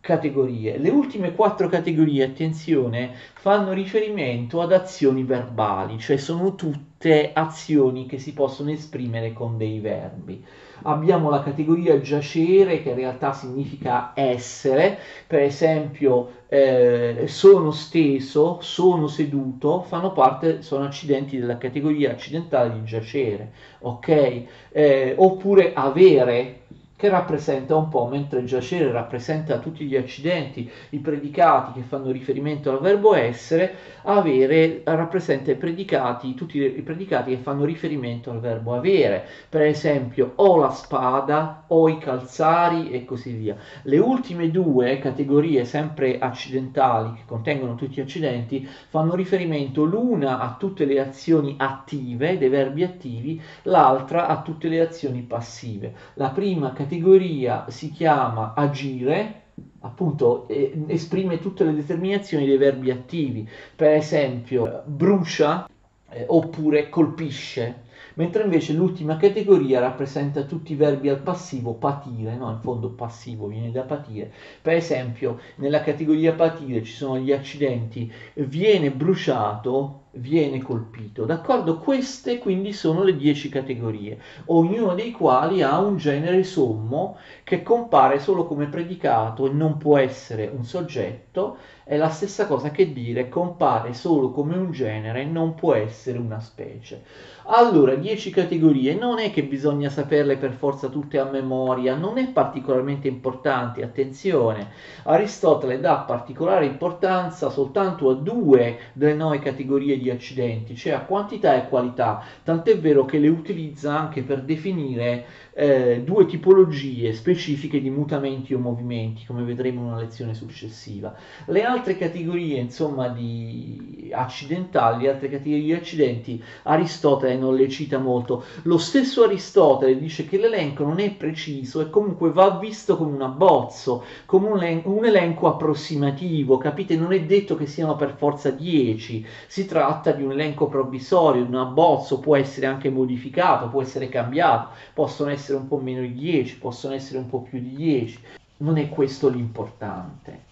[0.06, 0.78] categorie.
[0.78, 8.18] Le ultime quattro categorie, attenzione, fanno riferimento ad azioni verbali, cioè sono tutte azioni che
[8.18, 10.42] si possono esprimere con dei verbi.
[10.82, 19.08] Abbiamo la categoria giacere che in realtà significa essere, per esempio eh, sono steso, sono
[19.08, 24.42] seduto, fanno parte, sono accidenti della categoria accidentale di giacere, ok?
[24.70, 26.65] Eh, oppure avere,
[26.96, 32.70] che rappresenta un po', mentre giacere rappresenta tutti gli accidenti, i predicati che fanno riferimento
[32.70, 38.74] al verbo essere, avere rappresenta i predicati, tutti i predicati che fanno riferimento al verbo
[38.74, 43.56] avere, per esempio ho la spada, ho i calzari e così via.
[43.82, 50.56] Le ultime due categorie, sempre accidentali, che contengono tutti gli accidenti, fanno riferimento l'una a
[50.58, 55.94] tutte le azioni attive, dei verbi attivi, l'altra a tutte le azioni passive.
[56.14, 59.42] La prima categoria categoria si chiama agire,
[59.80, 65.68] appunto eh, esprime tutte le determinazioni dei verbi attivi, per esempio brucia
[66.10, 67.82] eh, oppure colpisce,
[68.14, 72.50] mentre invece l'ultima categoria rappresenta tutti i verbi al passivo patire, no?
[72.50, 78.10] in fondo passivo viene da patire, per esempio nella categoria patire ci sono gli accidenti.
[78.34, 81.24] Viene bruciato, viene colpito.
[81.24, 81.78] D'accordo?
[81.78, 88.18] Queste quindi sono le dieci categorie, ognuno dei quali ha un genere sommo che compare
[88.18, 93.28] solo come predicato e non può essere un soggetto, è la stessa cosa che dire
[93.28, 97.04] compare solo come un genere e non può essere una specie.
[97.48, 102.26] Allora, 10 categorie, non è che bisogna saperle per forza tutte a memoria, non è
[102.26, 104.68] particolarmente importante, attenzione,
[105.04, 111.00] Aristotele dà particolare importanza soltanto a due delle nove categorie di degli accidenti, cioè a
[111.00, 117.80] quantità e qualità, tant'è vero che le utilizza anche per definire eh, due tipologie specifiche
[117.80, 121.14] di mutamenti o movimenti, come vedremo in una lezione successiva.
[121.46, 127.98] Le altre categorie, insomma, di accidentali, le altre categorie di accidenti, Aristotele non le cita
[127.98, 128.44] molto.
[128.62, 133.22] Lo stesso Aristotele dice che l'elenco non è preciso e comunque va visto come un
[133.22, 136.96] abbozzo, come un, un elenco approssimativo, capite?
[136.96, 141.54] Non è detto che siano per forza 10, si tratta di un elenco provvisorio, un
[141.54, 146.58] abbozzo, può essere anche modificato, può essere cambiato, possono essere un po' meno di 10,
[146.58, 148.20] possono essere un po' più di 10,
[148.58, 150.44] non è questo l'importante.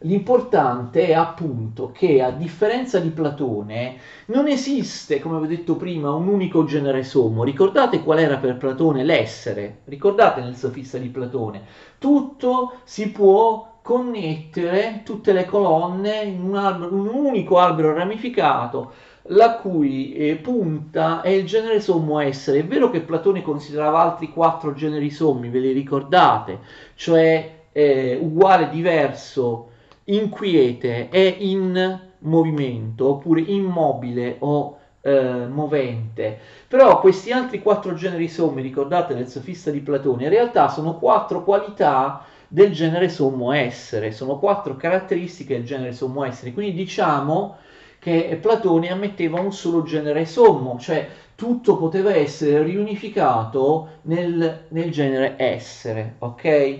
[0.00, 6.28] L'importante è appunto che a differenza di Platone non esiste, come avevo detto prima, un
[6.28, 7.44] unico genere sommo.
[7.44, 9.78] Ricordate qual era per Platone l'essere?
[9.84, 11.62] Ricordate nel sofista di Platone?
[11.98, 18.92] Tutto si può connettere, tutte le colonne in un, albero, un unico albero ramificato
[19.28, 22.58] la cui eh, punta è il genere sommo essere.
[22.58, 26.58] È vero che Platone considerava altri quattro generi sommi, ve li ricordate?
[26.96, 29.68] Cioè eh, uguale, diverso,
[30.04, 36.40] inquiete e in movimento, oppure immobile o eh, movente.
[36.66, 41.44] Però questi altri quattro generi sommi, ricordate nel sofista di Platone, in realtà sono quattro
[41.44, 46.52] qualità del genere sommo essere, sono quattro caratteristiche del genere sommo essere.
[46.52, 47.56] Quindi diciamo
[47.98, 55.34] che Platone ammetteva un solo genere sommo, cioè tutto poteva essere riunificato nel, nel genere
[55.36, 56.78] essere, ok?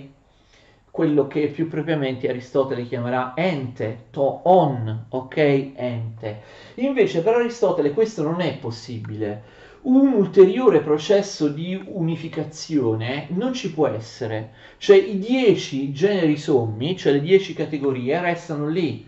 [0.89, 5.37] Quello che più propriamente Aristotele chiamerà ente, to on, ok?
[5.75, 6.41] Ente.
[6.75, 9.56] Invece per Aristotele questo non è possibile.
[9.87, 17.13] Un ulteriore processo di unificazione non ci può essere, cioè i dieci generi sommi, cioè
[17.13, 19.06] le dieci categorie, restano lì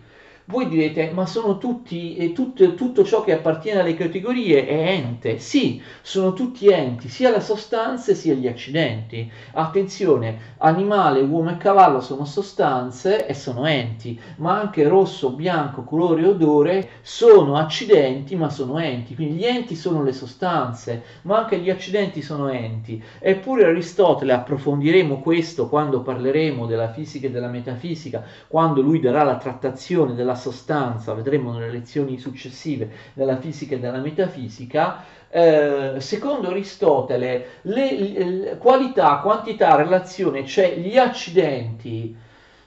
[0.50, 5.38] voi direte, ma sono tutti, eh, tutto, tutto ciò che appartiene alle categorie è ente.
[5.38, 9.32] Sì, sono tutti enti, sia le sostanze sia gli accidenti.
[9.54, 16.24] Attenzione, animale, uomo e cavallo sono sostanze e sono enti, ma anche rosso, bianco, colore
[16.24, 19.14] e odore sono accidenti ma sono enti.
[19.14, 23.00] Quindi gli enti sono le sostanze, ma anche gli accidenti sono enti.
[23.20, 29.38] Eppure Aristotele, approfondiremo questo quando parleremo della fisica e della metafisica, quando lui darà la
[29.38, 37.60] trattazione della sostanza, vedremo nelle lezioni successive della fisica e della metafisica, eh, secondo Aristotele
[37.62, 42.16] le, le, qualità, quantità, relazione, cioè gli accidenti,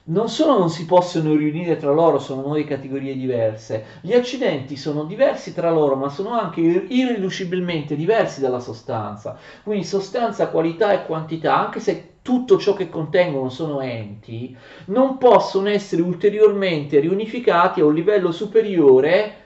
[0.05, 5.03] non solo non si possono riunire tra loro, sono nuove categorie diverse, gli accidenti sono
[5.03, 9.37] diversi tra loro, ma sono anche irriducibilmente diversi dalla sostanza.
[9.63, 14.55] Quindi sostanza, qualità e quantità, anche se tutto ciò che contengono sono enti,
[14.85, 19.42] non possono essere ulteriormente riunificati a un livello superiore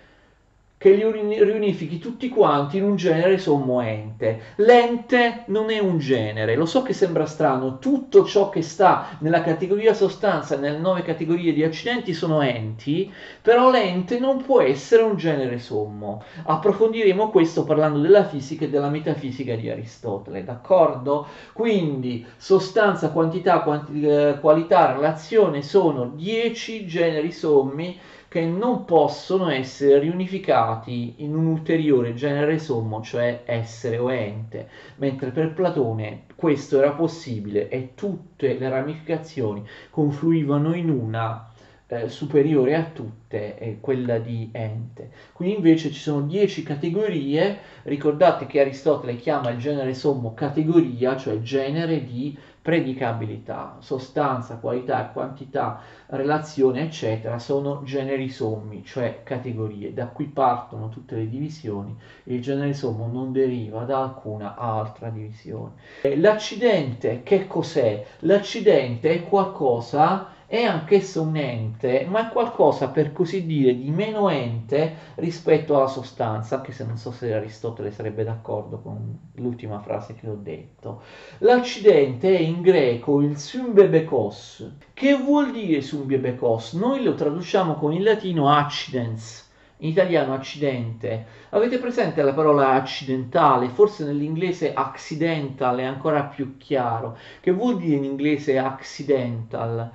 [0.78, 4.54] che li riunifichi tutti quanti in un genere sommoente.
[4.58, 9.42] L'ente non è un genere, lo so che sembra strano, tutto ciò che sta nella
[9.42, 13.12] categoria sostanza, nelle nove categorie di accidenti sono enti,
[13.42, 16.24] però l'ente non può essere un genere sommo.
[16.44, 21.26] Approfondiremo questo parlando della fisica e della metafisica di Aristotele, d'accordo?
[21.54, 30.00] Quindi sostanza, quantità, quanti, eh, qualità, relazione sono dieci generi sommi che non possono essere
[30.00, 34.68] riunificati in un ulteriore genere sommo, cioè essere o ente,
[34.98, 41.52] mentre per Platone questo era possibile e tutte le ramificazioni confluivano in una
[41.88, 45.10] eh, superiore a tutte è quella di ente.
[45.32, 51.40] Qui invece ci sono dieci categorie, ricordate che Aristotele chiama il genere sommo categoria, cioè
[51.40, 59.94] genere di predicabilità, sostanza, qualità, quantità, relazione, eccetera, sono generi sommi, cioè categorie.
[59.94, 61.96] Da qui partono tutte le divisioni
[62.26, 65.76] e il genere sommo non deriva da alcuna altra divisione.
[66.18, 68.06] L'accidente che cos'è?
[68.20, 74.30] L'accidente è qualcosa è anch'esso un ente, ma è qualcosa per così dire di meno
[74.30, 80.16] ente rispetto alla sostanza, anche se non so se Aristotele sarebbe d'accordo con l'ultima frase
[80.16, 81.02] che ho detto.
[81.40, 84.72] L'accidente è in greco il symbebekos.
[84.94, 86.74] Che vuol dire symbebekos?
[86.74, 89.46] Noi lo traduciamo con il latino accidens
[89.80, 91.26] in italiano accidente.
[91.50, 93.68] Avete presente la parola accidentale?
[93.68, 97.18] Forse nell'inglese accidental è ancora più chiaro.
[97.42, 99.92] Che vuol dire in inglese accidental?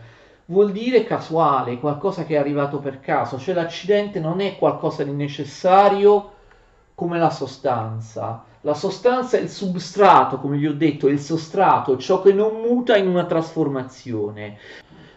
[0.46, 5.12] Vuol dire casuale, qualcosa che è arrivato per caso, cioè l'accidente non è qualcosa di
[5.12, 6.32] necessario
[6.94, 8.44] come la sostanza.
[8.62, 12.60] La sostanza è il substrato, come vi ho detto, è il sostrato, ciò che non
[12.60, 14.58] muta in una trasformazione.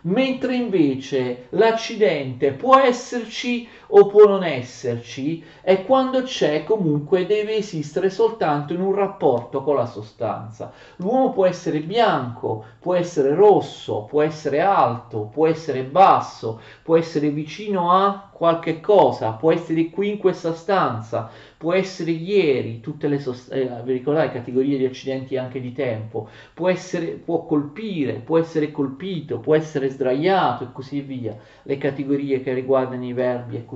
[0.01, 8.09] Mentre invece l'accidente può esserci o può non esserci e quando c'è comunque deve esistere
[8.09, 10.71] soltanto in un rapporto con la sostanza.
[10.97, 17.29] L'uomo può essere bianco, può essere rosso, può essere alto, può essere basso, può essere
[17.29, 23.19] vicino a qualche cosa, può essere qui in questa stanza, può essere ieri, tutte le
[23.19, 28.37] sost- eh, vi ricordate categorie di accidenti anche di tempo, può, essere, può colpire, può
[28.37, 33.65] essere colpito, può essere sdraiato e così via, le categorie che riguardano i verbi e
[33.65, 33.74] così via.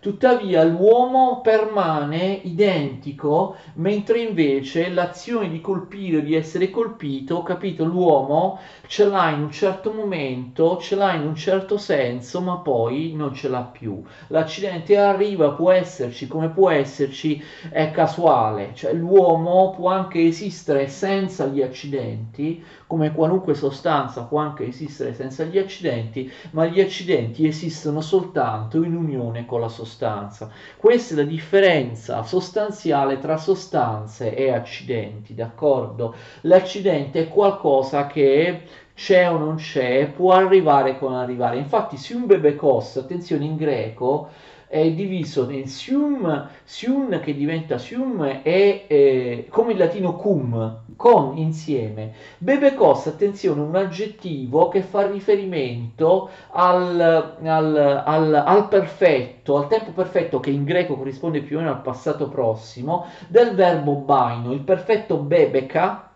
[0.00, 9.06] Tuttavia l'uomo permane identico, mentre invece l'azione di colpire, di essere colpito, capito, l'uomo ce
[9.06, 13.48] l'ha in un certo momento, ce l'ha in un certo senso, ma poi non ce
[13.48, 14.02] l'ha più.
[14.28, 21.46] L'accidente arriva, può esserci, come può esserci, è casuale, cioè l'uomo può anche esistere senza
[21.46, 28.00] gli accidenti, come qualunque sostanza può anche esistere senza gli accidenti, ma gli accidenti esistono
[28.00, 30.50] soltanto in unione con la sostanza.
[30.76, 36.16] Questa è la differenza sostanziale tra sostanze e accidenti, d'accordo?
[36.40, 38.62] L'accidente è qualcosa che
[38.92, 41.58] c'è o non c'è, può arrivare con arrivare.
[41.58, 44.30] Infatti, se un bebe cos, attenzione in greco,
[44.70, 51.36] è diviso in sium, siun che diventa sium è eh, come il latino cum, con
[51.38, 52.12] insieme.
[52.38, 57.00] Bebekos, attenzione, un aggettivo che fa riferimento al,
[57.42, 61.82] al, al, al, perfetto, al tempo perfetto che in greco corrisponde più o meno al
[61.82, 66.10] passato prossimo, del verbo baino, il perfetto bebeka,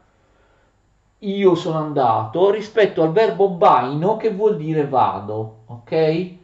[1.19, 6.43] io sono andato, rispetto al verbo baino che vuol dire vado, ok?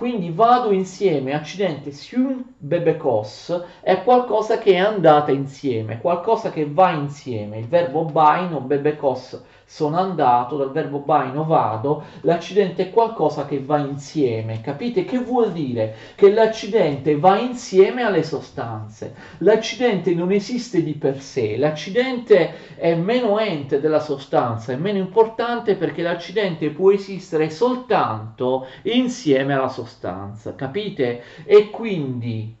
[0.00, 6.92] Quindi vado insieme, accidente, sium bebekos è qualcosa che è andata insieme, qualcosa che va
[6.92, 7.58] insieme.
[7.58, 9.38] Il verbo baino, bebekos
[9.72, 14.60] sono andato, dal verbo baino vado, l'accidente è qualcosa che va insieme.
[14.60, 15.94] Capite che vuol dire?
[16.16, 19.14] Che l'accidente va insieme alle sostanze.
[19.38, 25.76] L'accidente non esiste di per sé, l'accidente è meno ente della sostanza, è meno importante
[25.76, 30.56] perché l'accidente può esistere soltanto insieme alla sostanza.
[30.56, 31.22] Capite?
[31.44, 32.58] E quindi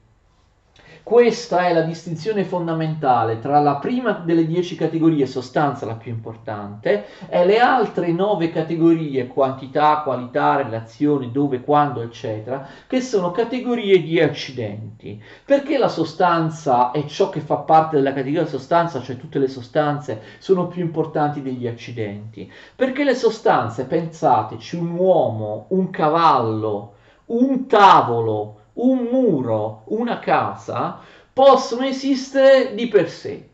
[1.10, 7.04] questa è la distinzione fondamentale tra la prima delle dieci categorie, sostanza la più importante,
[7.28, 14.20] e le altre nove categorie, quantità, qualità, relazione, dove, quando, eccetera, che sono categorie di
[14.20, 15.20] accidenti.
[15.44, 20.22] Perché la sostanza è ciò che fa parte della categoria sostanza, cioè tutte le sostanze,
[20.38, 22.48] sono più importanti degli accidenti?
[22.76, 26.92] Perché le sostanze, pensateci, un uomo, un cavallo,
[27.26, 30.98] un tavolo, un muro, una casa,
[31.32, 33.48] possono esistere di per sé.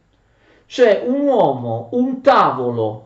[0.66, 3.04] Cioè un uomo, un tavolo,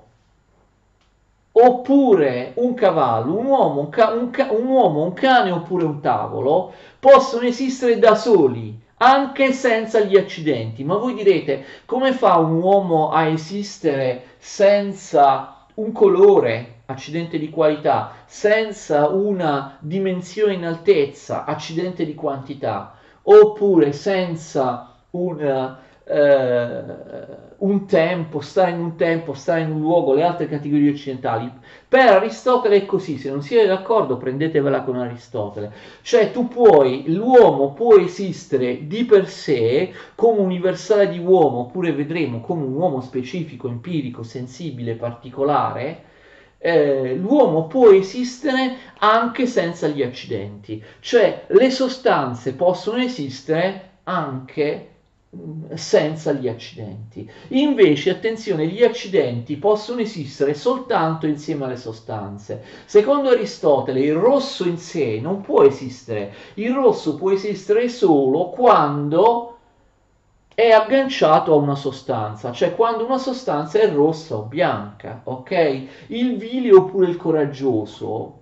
[1.53, 6.01] oppure un cavallo, un uomo, un, ca- un, ca- un uomo, un cane oppure un
[6.01, 10.85] tavolo possono esistere da soli, anche senza gli accidenti.
[10.85, 18.13] Ma voi direte, come fa un uomo a esistere senza un colore, accidente di qualità,
[18.27, 25.41] senza una dimensione in altezza, accidente di quantità, oppure senza un,
[26.05, 26.85] eh,
[27.59, 31.51] un tempo, stare in un tempo, stare in un luogo, le altre categorie occidentali.
[31.89, 35.73] Per Aristotele è così, se non siete d'accordo prendetevela con Aristotele.
[36.03, 42.41] Cioè tu puoi, l'uomo può esistere di per sé come universale di uomo, oppure vedremo
[42.41, 46.05] come un uomo specifico, empirico, sensibile, particolare,
[46.63, 54.89] eh, l'uomo può esistere anche senza gli accidenti, cioè le sostanze possono esistere anche
[55.35, 57.29] mm, senza gli accidenti.
[57.49, 62.63] Invece, attenzione, gli accidenti possono esistere soltanto insieme alle sostanze.
[62.85, 66.35] Secondo Aristotele, il rosso in sé non può esistere.
[66.55, 69.60] Il rosso può esistere solo quando
[70.61, 75.87] è agganciato a una sostanza, cioè quando una sostanza è rossa o bianca, ok?
[76.09, 78.40] Il vile oppure il coraggioso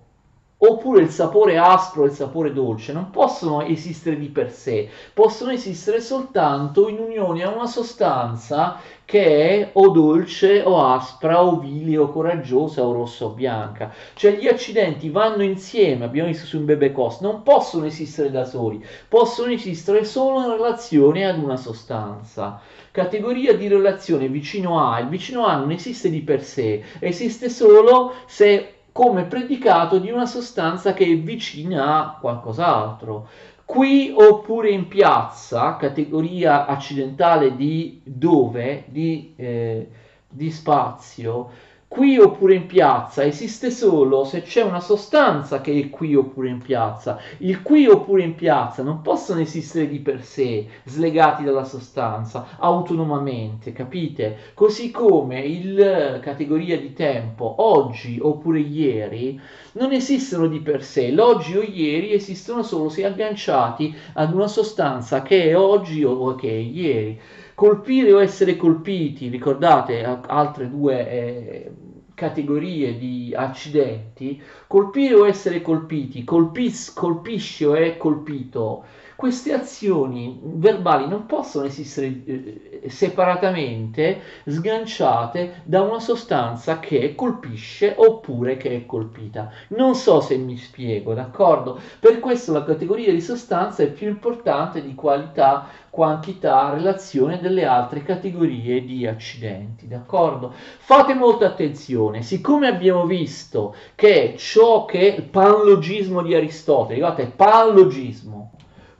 [0.61, 5.51] oppure il sapore aspro e il sapore dolce non possono esistere di per sé, possono
[5.51, 11.97] esistere soltanto in unione a una sostanza che è o dolce o aspra o vile
[11.97, 13.91] o coraggiosa o rossa o bianca.
[14.13, 18.43] Cioè gli accidenti vanno insieme, abbiamo visto su un bebe cost, non possono esistere da
[18.43, 22.61] soli, possono esistere solo in relazione ad una sostanza.
[22.91, 28.13] Categoria di relazione vicino a, il vicino a non esiste di per sé, esiste solo
[28.27, 33.27] se come predicato di una sostanza che è vicina a qualcos'altro.
[33.65, 39.89] Qui oppure in piazza, categoria accidentale di dove, di, eh,
[40.27, 41.51] di spazio,
[41.89, 46.59] qui oppure in piazza esiste solo se c'è una sostanza che è qui oppure in
[46.59, 47.19] piazza.
[47.39, 53.73] Il qui oppure in piazza non possono esistere di per sé, slegati dalla sostanza, autonomamente,
[53.73, 54.37] capite?
[54.53, 59.41] Così come il categoria di tempo oggi oppure ieri
[59.73, 65.23] non esistono di per sé, l'oggi o ieri esistono solo se agganciati ad una sostanza
[65.23, 67.19] che è oggi o che è ieri
[67.59, 71.71] colpire o essere colpiti, ricordate altre due eh,
[72.13, 78.85] categorie di accidenti, colpire o essere colpiti, colpis, colpisce o è colpito,
[79.19, 88.55] queste azioni verbali non possono esistere eh, separatamente, sganciate da una sostanza che colpisce oppure
[88.55, 89.51] che è colpita.
[89.71, 91.77] Non so se mi spiego, d'accordo?
[91.99, 98.03] Per questo la categoria di sostanza è più importante di qualità, quantità, relazione delle altre
[98.03, 100.53] categorie di accidenti, d'accordo?
[100.53, 107.33] Fate molta attenzione, siccome abbiamo visto che ciò che è il panlogismo di Aristotele, guardate,
[107.35, 108.38] panlogismo,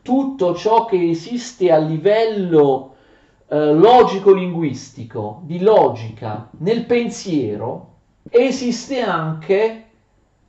[0.10, 2.96] tutto ciò che esiste a livello
[3.48, 7.98] eh, logico-linguistico, di logica, nel pensiero,
[8.28, 9.84] esiste anche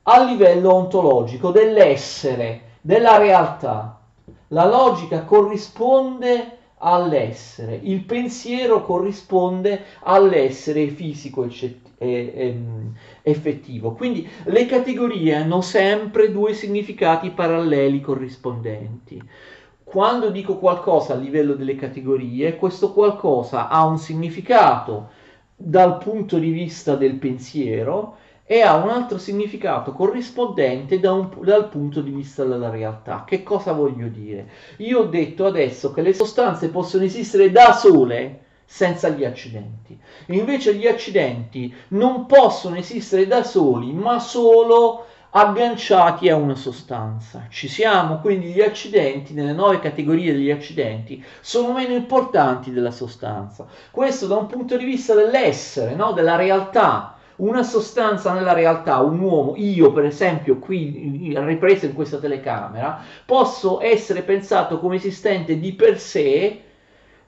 [0.01, 3.99] a livello ontologico dell'essere, della realtà.
[4.47, 11.43] La logica corrisponde all'essere, il pensiero corrisponde all'essere fisico
[13.21, 13.93] effettivo.
[13.93, 19.21] Quindi le categorie hanno sempre due significati paralleli corrispondenti.
[19.83, 25.09] Quando dico qualcosa a livello delle categorie, questo qualcosa ha un significato
[25.55, 31.69] dal punto di vista del pensiero e ha un altro significato corrispondente da un, dal
[31.69, 33.23] punto di vista della realtà.
[33.25, 34.49] Che cosa voglio dire?
[34.77, 38.39] Io ho detto adesso che le sostanze possono esistere da sole
[38.71, 39.99] senza gli accidenti.
[40.27, 47.47] Invece gli accidenti non possono esistere da soli, ma solo agganciati a una sostanza.
[47.49, 53.67] Ci siamo, quindi gli accidenti, nelle nuove categorie degli accidenti, sono meno importanti della sostanza.
[53.91, 56.13] Questo da un punto di vista dell'essere, no?
[56.13, 62.17] della realtà una sostanza nella realtà, un uomo, io per esempio qui ripreso in questa
[62.17, 66.70] telecamera, posso essere pensato come esistente di per sé,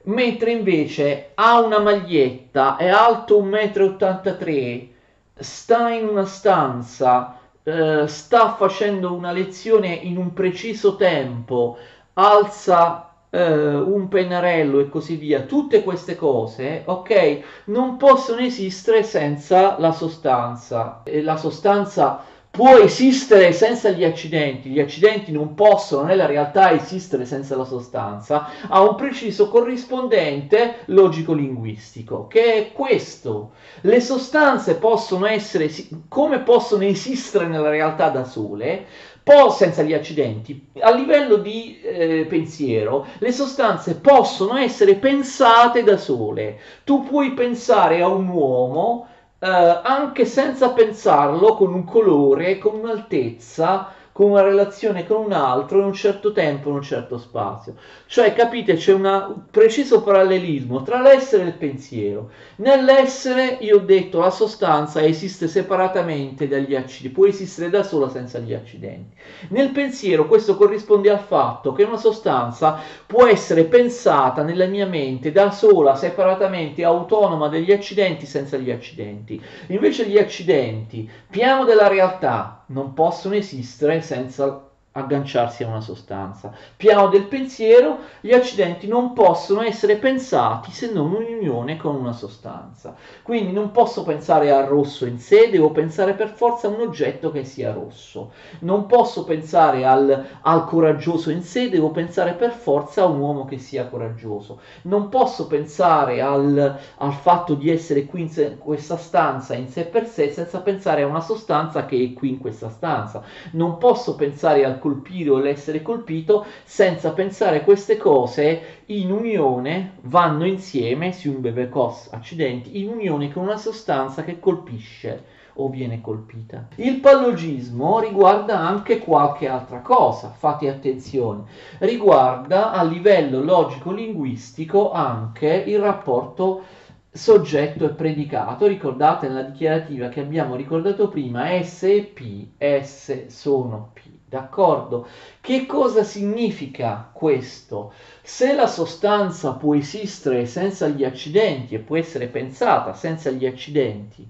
[0.04, 4.88] mentre invece ha una maglietta, è alto 1,83 m,
[5.36, 11.78] sta in una stanza, eh, sta facendo una lezione in un preciso tempo,
[12.14, 19.76] alza eh, un pennarello e così via, tutte queste cose, ok, non possono esistere senza
[19.78, 21.02] la sostanza.
[21.04, 22.24] E la sostanza
[22.54, 28.48] può esistere senza gli accidenti, gli accidenti non possono nella realtà esistere senza la sostanza,
[28.68, 33.54] ha un preciso corrispondente logico-linguistico, che è questo.
[33.80, 35.68] Le sostanze possono essere,
[36.06, 38.86] come possono esistere nella realtà da sole,
[39.24, 45.96] po- senza gli accidenti, a livello di eh, pensiero, le sostanze possono essere pensate da
[45.96, 46.60] sole.
[46.84, 49.08] Tu puoi pensare a un uomo
[49.46, 55.86] anche senza pensarlo con un colore, con un'altezza, con una relazione con un altro in
[55.86, 57.74] un certo tempo, in un certo spazio.
[58.06, 62.30] Cioè, capite, c'è un preciso parallelismo tra l'essere e il pensiero.
[62.58, 68.38] Nell'essere, io ho detto, la sostanza esiste separatamente dagli accidenti, può esistere da sola senza
[68.38, 69.16] gli accidenti.
[69.48, 75.32] Nel pensiero questo corrisponde al fatto che una sostanza può essere pensata nella mia mente
[75.32, 79.42] da sola, separatamente, autonoma dagli accidenti senza gli accidenti.
[79.68, 86.52] Invece gli accidenti, piano della realtà, non possono esistere senza agganciarsi a una sostanza.
[86.76, 92.12] Piano del pensiero, gli accidenti non possono essere pensati se non in unione con una
[92.12, 92.94] sostanza.
[93.22, 97.32] Quindi non posso pensare al rosso in sé, devo pensare per forza a un oggetto
[97.32, 98.32] che sia rosso.
[98.60, 103.44] Non posso pensare al, al coraggioso in sé, devo pensare per forza a un uomo
[103.46, 104.60] che sia coraggioso.
[104.82, 109.84] Non posso pensare al, al fatto di essere qui in, in questa stanza in sé
[109.86, 113.22] per sé senza pensare a una sostanza che è qui in questa stanza.
[113.52, 120.44] Non posso pensare al colpire o l'essere colpito senza pensare queste cose in unione, vanno
[120.44, 125.24] insieme, si un beve cos accidenti, in unione con una sostanza che colpisce
[125.54, 126.68] o viene colpita.
[126.74, 131.44] Il pallogismo riguarda anche qualche altra cosa, fate attenzione,
[131.78, 136.62] riguarda a livello logico-linguistico anche il rapporto
[137.10, 138.66] soggetto e predicato.
[138.66, 144.13] Ricordate nella dichiarativa che abbiamo ricordato prima, S e P, S sono P.
[144.34, 145.06] D'accordo?
[145.40, 147.92] Che cosa significa questo?
[148.20, 154.28] Se la sostanza può esistere senza gli accidenti e può essere pensata senza gli accidenti,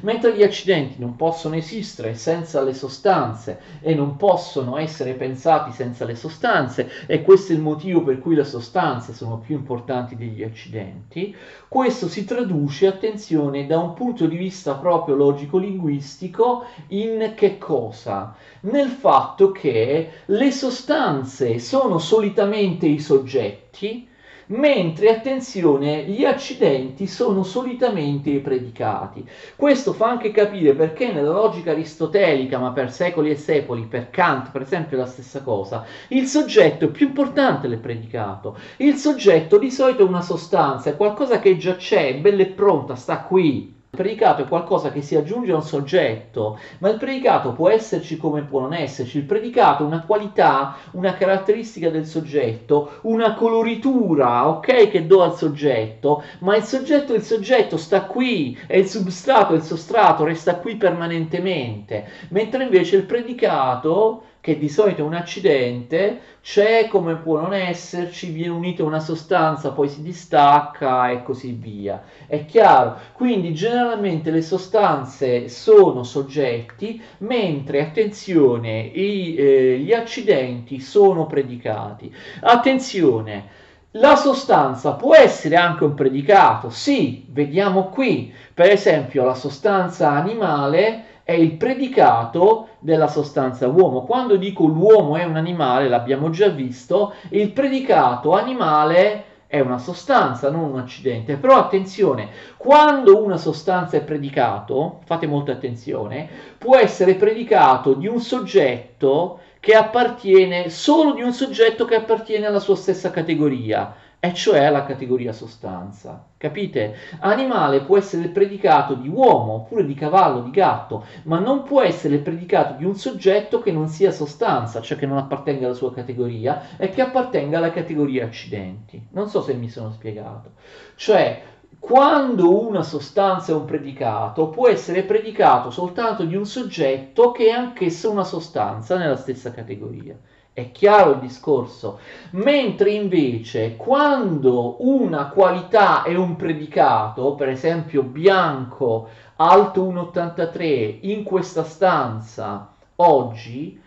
[0.00, 6.04] mentre gli accidenti non possono esistere senza le sostanze e non possono essere pensati senza
[6.04, 10.42] le sostanze, e questo è il motivo per cui le sostanze sono più importanti degli
[10.42, 11.34] accidenti,
[11.68, 18.34] questo si traduce, attenzione, da un punto di vista proprio logico-linguistico in che cosa?
[18.60, 24.05] Nel fatto che le sostanze sono solitamente i soggetti,
[24.48, 29.28] mentre attenzione gli accidenti sono solitamente i predicati.
[29.56, 34.50] Questo fa anche capire perché nella logica aristotelica, ma per secoli e secoli, per Kant
[34.50, 38.56] per esempio è la stessa cosa, il soggetto è più importante del predicato.
[38.78, 42.46] Il soggetto di solito è una sostanza, è qualcosa che già c'è, è bella e
[42.46, 43.75] pronta, sta qui.
[43.96, 48.42] Predicato è qualcosa che si aggiunge a un soggetto, ma il predicato può esserci come
[48.42, 49.16] può non esserci.
[49.16, 55.34] Il predicato è una qualità, una caratteristica del soggetto, una coloritura, ok, che do al
[55.34, 60.56] soggetto, ma il soggetto il soggetto sta qui, è il substrato, è il sostrato, resta
[60.56, 67.40] qui permanentemente, mentre invece il predicato che di solito è un accidente, c'è come può
[67.40, 72.04] non esserci, viene unito a una sostanza, poi si distacca e così via.
[72.28, 72.96] È chiaro?
[73.12, 82.14] Quindi generalmente le sostanze sono soggetti, mentre, attenzione, i, eh, gli accidenti sono predicati.
[82.42, 83.64] Attenzione!
[83.98, 91.15] La sostanza può essere anche un predicato, sì, vediamo qui, per esempio la sostanza animale
[91.26, 94.04] è il predicato della sostanza uomo.
[94.04, 100.52] Quando dico l'uomo è un animale, l'abbiamo già visto, il predicato animale è una sostanza,
[100.52, 101.34] non un accidente.
[101.34, 108.20] Però attenzione, quando una sostanza è predicato, fate molta attenzione, può essere predicato di un
[108.20, 113.92] soggetto che appartiene solo di un soggetto che appartiene alla sua stessa categoria
[114.26, 116.26] e cioè la categoria sostanza.
[116.36, 116.96] Capite?
[117.20, 121.80] Animale può essere il predicato di uomo oppure di cavallo, di gatto, ma non può
[121.80, 125.74] essere il predicato di un soggetto che non sia sostanza, cioè che non appartenga alla
[125.74, 129.06] sua categoria e che appartenga alla categoria accidenti.
[129.12, 130.54] Non so se mi sono spiegato.
[130.96, 131.42] Cioè,
[131.78, 137.50] quando una sostanza è un predicato, può essere predicato soltanto di un soggetto che è
[137.50, 140.18] anch'esso una sostanza nella stessa categoria.
[140.56, 141.98] È chiaro il discorso?
[142.30, 151.62] Mentre invece quando una qualità è un predicato, per esempio bianco, alto 1,83 in questa
[151.62, 153.78] stanza oggi,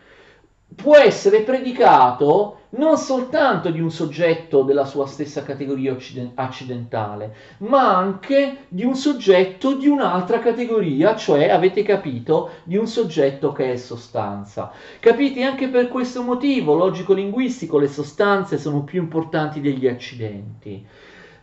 [0.76, 5.97] può essere predicato non soltanto di un soggetto della sua stessa categoria
[6.36, 13.51] accidentale, ma anche di un soggetto di un'altra categoria, cioè, avete capito, di un soggetto
[13.51, 14.72] che è sostanza.
[14.99, 15.43] Capite?
[15.43, 20.86] Anche per questo motivo, logico-linguistico, le sostanze sono più importanti degli accidenti.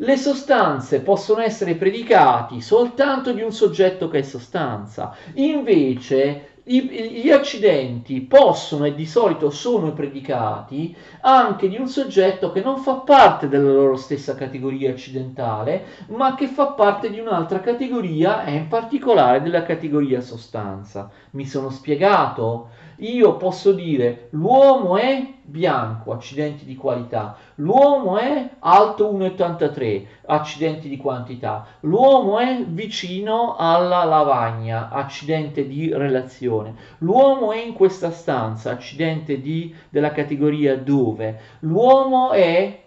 [0.00, 8.22] Le sostanze possono essere predicati soltanto di un soggetto che è sostanza, invece gli accidenti
[8.22, 13.70] possono e di solito sono predicati anche di un soggetto che non fa parte della
[13.70, 19.62] loro stessa categoria accidentale, ma che fa parte di un'altra categoria e in particolare della
[19.62, 21.08] categoria sostanza.
[21.30, 22.70] Mi sono spiegato?
[22.98, 30.96] Io posso dire l'uomo è bianco, accidenti di qualità, l'uomo è alto 1,83, accidenti di
[30.96, 39.40] quantità, l'uomo è vicino alla lavagna, accidente di relazione, l'uomo è in questa stanza, accidente
[39.40, 42.80] di, della categoria dove, l'uomo è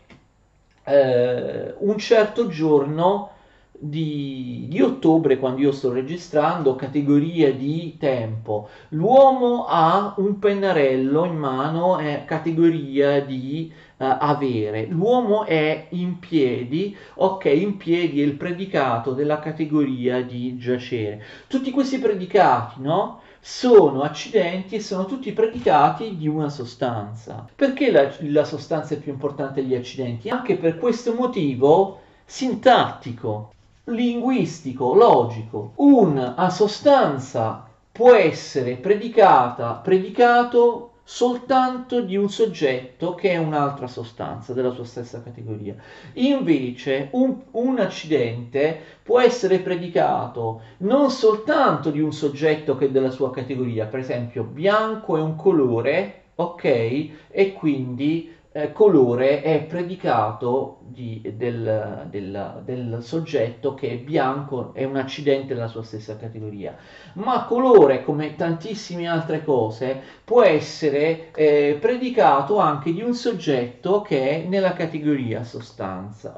[0.84, 3.38] eh, un certo giorno
[3.82, 8.70] di, di, ottobre, quando io sto registrando, categoria di tempo.
[8.90, 14.86] L'uomo ha un pennarello in mano, è categoria di uh, avere.
[14.88, 21.24] L'uomo è in piedi, ok, in piedi è il predicato della categoria di giacere.
[21.48, 23.22] Tutti questi predicati, no?
[23.42, 27.48] sono accidenti e sono tutti predicati di una sostanza.
[27.56, 30.28] Perché la, la sostanza è più importante degli accidenti?
[30.28, 33.54] Anche per questo motivo sintattico
[33.90, 35.74] linguistico, logico.
[35.76, 44.70] Una sostanza può essere predicata, predicato soltanto di un soggetto che è un'altra sostanza della
[44.70, 45.76] sua stessa categoria.
[46.14, 53.10] Invece un, un, accidente può essere predicato non soltanto di un soggetto che è della
[53.10, 57.10] sua categoria, per esempio bianco è un colore, ok?
[57.32, 64.84] E quindi eh, colore è predicato di, del, del, del, soggetto che è bianco, è
[64.86, 66.76] un accidente della sua stessa categoria.
[67.14, 74.30] Ma colore, come tantissime altre cose, può essere eh, predicato anche di un soggetto che
[74.30, 76.36] è nella categoria sostanza.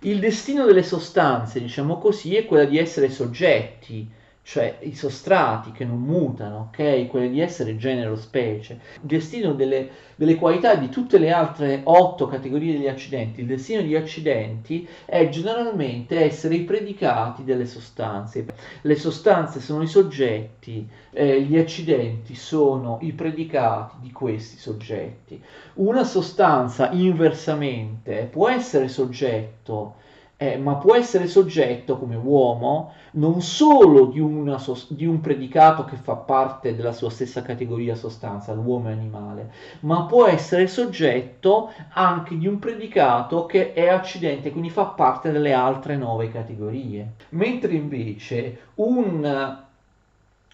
[0.00, 5.86] Il destino delle sostanze, diciamo così, è quello di essere soggetti cioè i sostrati che
[5.86, 7.06] non mutano, ok?
[7.06, 8.78] Quelli di essere genero specie.
[9.00, 13.80] Il destino delle, delle, qualità di tutte le altre otto categorie degli accidenti, il destino
[13.80, 18.44] degli accidenti è generalmente essere i predicati delle sostanze.
[18.82, 25.42] Le sostanze sono i soggetti, eh, gli accidenti sono i predicati di questi soggetti.
[25.74, 30.02] Una sostanza inversamente può essere soggetto
[30.44, 35.96] eh, ma può essere soggetto come uomo non solo di, una, di, un predicato che
[35.96, 42.36] fa parte della sua stessa categoria sostanza, l'uomo e animale, ma può essere soggetto anche
[42.36, 47.12] di un predicato che è accidente, quindi fa parte delle altre nove categorie.
[47.30, 49.62] Mentre invece un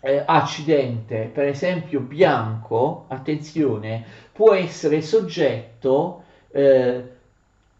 [0.01, 7.05] eh, accidente, per esempio bianco, attenzione, può essere soggetto eh,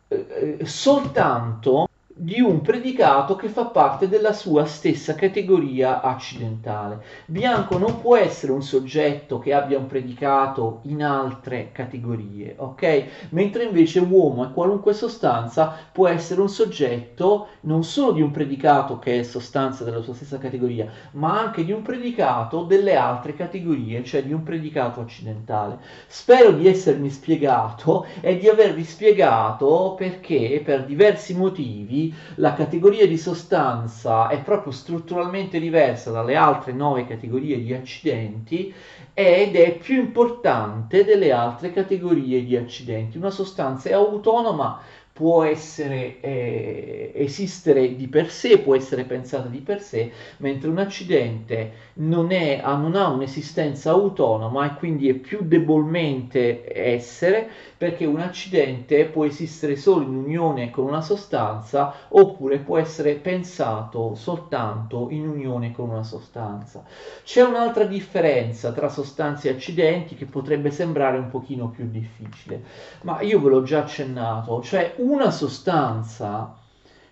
[0.09, 1.89] eh, soltanto
[2.23, 7.03] di un predicato che fa parte della sua stessa categoria accidentale.
[7.25, 13.05] Bianco non può essere un soggetto che abbia un predicato in altre categorie, ok?
[13.31, 18.99] Mentre invece uomo e qualunque sostanza può essere un soggetto non solo di un predicato
[18.99, 24.05] che è sostanza della sua stessa categoria, ma anche di un predicato delle altre categorie,
[24.05, 25.79] cioè di un predicato accidentale.
[26.07, 33.17] Spero di essermi spiegato e di avervi spiegato perché per diversi motivi la categoria di
[33.17, 38.73] sostanza è proprio strutturalmente diversa dalle altre nove categorie di accidenti
[39.15, 43.19] ed è più importante delle altre categorie di accidenti.
[43.19, 44.81] Una sostanza è autonoma
[45.13, 50.79] può essere, eh, esistere di per sé, può essere pensata di per sé, mentre un
[50.79, 58.21] accidente non, è, non ha un'esistenza autonoma e quindi è più debolmente essere perché un
[58.21, 65.27] accidente può esistere solo in unione con una sostanza oppure può essere pensato soltanto in
[65.27, 66.85] unione con una sostanza.
[67.25, 72.63] C'è un'altra differenza tra sostanze e accidenti che potrebbe sembrare un pochino più difficile,
[73.03, 76.57] ma io ve l'ho già accennato, cioè una sostanza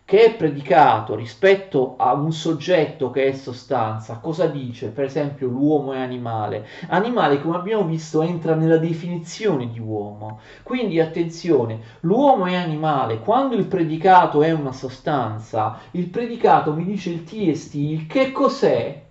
[0.05, 4.89] che è predicato rispetto a un soggetto che è sostanza, cosa dice?
[4.89, 6.66] Per esempio l'uomo è animale.
[6.89, 10.41] Animale, come abbiamo visto, entra nella definizione di uomo.
[10.62, 13.20] Quindi attenzione, l'uomo è animale.
[13.20, 19.07] Quando il predicato è una sostanza, il predicato mi dice il TST, il che cos'è?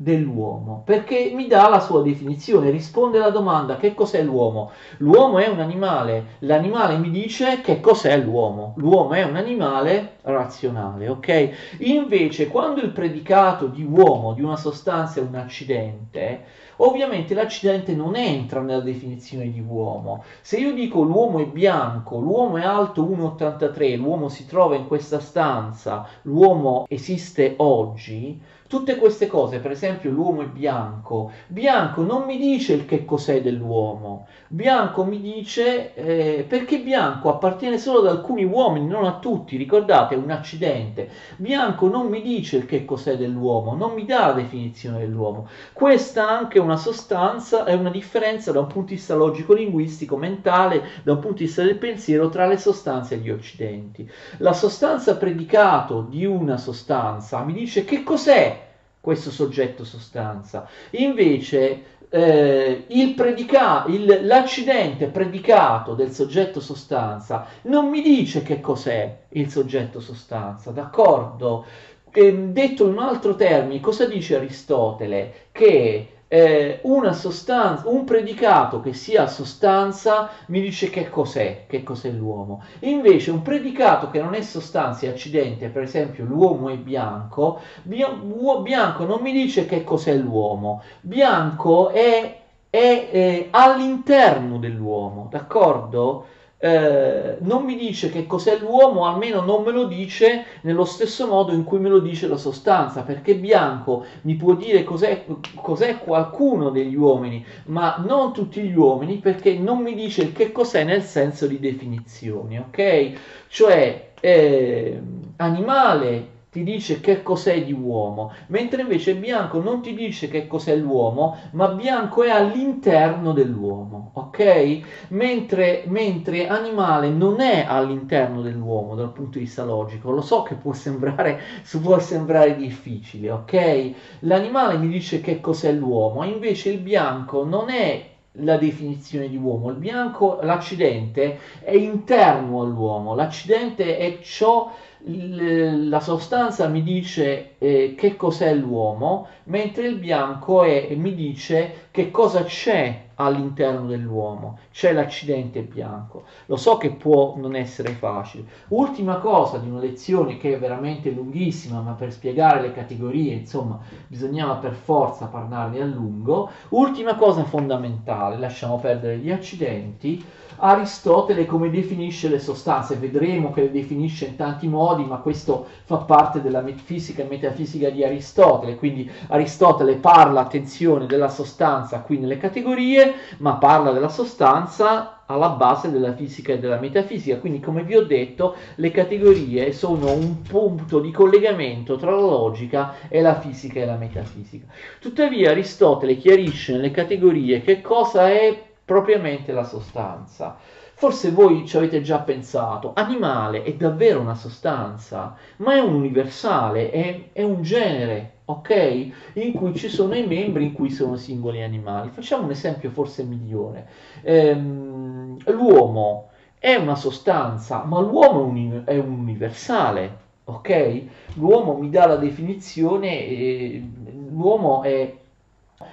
[0.00, 4.70] Dell'uomo, perché mi dà la sua definizione, risponde alla domanda che cos'è l'uomo.
[4.96, 8.72] L'uomo è un animale, l'animale mi dice che cos'è l'uomo.
[8.78, 11.50] L'uomo è un animale razionale, ok?
[11.80, 16.44] Invece quando il predicato di uomo, di una sostanza è un accidente,
[16.76, 20.24] ovviamente l'accidente non entra nella definizione di uomo.
[20.40, 25.20] Se io dico l'uomo è bianco, l'uomo è alto 1,83, l'uomo si trova in questa
[25.20, 28.40] stanza, l'uomo esiste oggi,
[28.70, 33.42] Tutte queste cose, per esempio l'uomo è bianco, bianco non mi dice il che cos'è
[33.42, 39.56] dell'uomo, bianco mi dice eh, perché bianco appartiene solo ad alcuni uomini, non a tutti,
[39.56, 41.08] ricordate, è un accidente.
[41.36, 45.48] Bianco non mi dice il che cos'è dell'uomo, non mi dà la definizione dell'uomo.
[45.72, 50.84] Questa anche è una sostanza, è una differenza da un punto di vista logico-linguistico, mentale,
[51.02, 54.08] da un punto di vista del pensiero tra le sostanze e gli occidenti.
[54.36, 58.59] La sostanza predicato di una sostanza mi dice che cos'è
[59.00, 60.68] questo soggetto sostanza.
[60.92, 69.16] Invece eh, il predica- il, l'accidente predicato del soggetto sostanza non mi dice che cos'è
[69.30, 71.64] il soggetto sostanza, d'accordo?
[72.12, 75.48] E, detto in un altro termine, cosa dice Aristotele?
[75.52, 82.10] Che eh, una sostanza, un predicato che sia sostanza mi dice che cos'è, che cos'è
[82.10, 82.62] l'uomo.
[82.80, 89.04] Invece un predicato che non è sostanza e accidente, per esempio l'uomo è bianco, bianco
[89.04, 90.82] non mi dice che cos'è l'uomo.
[91.00, 92.38] Bianco è,
[92.70, 96.26] è eh, all'interno dell'uomo, d'accordo?
[96.62, 101.54] Eh, non mi dice che cos'è l'uomo, almeno non me lo dice nello stesso modo
[101.54, 106.68] in cui me lo dice la sostanza, perché bianco mi può dire cos'è, cos'è qualcuno
[106.68, 111.46] degli uomini, ma non tutti gli uomini, perché non mi dice che cos'è nel senso
[111.46, 113.12] di definizioni, ok?
[113.48, 115.00] Cioè, eh,
[115.36, 120.74] animale ti dice che cos'è di uomo, mentre invece bianco non ti dice che cos'è
[120.76, 124.80] l'uomo, ma bianco è all'interno dell'uomo, ok?
[125.10, 130.56] Mentre, mentre animale non è all'interno dell'uomo dal punto di vista logico, lo so che
[130.56, 131.38] può sembrare,
[131.80, 133.90] può sembrare difficile, ok?
[134.20, 139.70] L'animale mi dice che cos'è l'uomo, invece il bianco non è la definizione di uomo.
[139.70, 144.70] Il bianco, l'accidente è interno all'uomo, l'accidente è ciò
[145.02, 152.10] la sostanza mi dice eh, che cos'è l'uomo, mentre il bianco è, mi dice che
[152.10, 156.24] cosa c'è all'interno dell'uomo, c'è l'accidente bianco.
[156.46, 158.44] Lo so che può non essere facile.
[158.68, 163.78] Ultima cosa di una lezione che è veramente lunghissima, ma per spiegare le categorie, insomma,
[164.06, 166.50] bisognava per forza parlarne a lungo.
[166.70, 170.24] Ultima cosa fondamentale, lasciamo perdere gli accidenti.
[170.60, 172.96] Aristotele come definisce le sostanze?
[172.96, 177.88] Vedremo che le definisce in tanti modi, ma questo fa parte della fisica e metafisica
[177.88, 185.22] di Aristotele, quindi Aristotele parla, attenzione, della sostanza qui nelle categorie, ma parla della sostanza
[185.26, 187.38] alla base della fisica e della metafisica.
[187.38, 192.94] Quindi, come vi ho detto, le categorie sono un punto di collegamento tra la logica
[193.08, 194.66] e la fisica e la metafisica.
[195.00, 200.56] Tuttavia, Aristotele chiarisce nelle categorie che cosa è propriamente la sostanza.
[200.94, 206.90] Forse voi ci avete già pensato, animale è davvero una sostanza, ma è un universale,
[206.90, 209.10] è, è un genere, ok?
[209.34, 212.10] In cui ci sono i membri in cui sono singoli animali.
[212.10, 213.86] Facciamo un esempio forse migliore.
[214.22, 220.16] Ehm, l'uomo è una sostanza, ma l'uomo è un, è un universale,
[220.46, 221.02] ok?
[221.34, 223.88] L'uomo mi dà la definizione, eh,
[224.30, 225.14] l'uomo è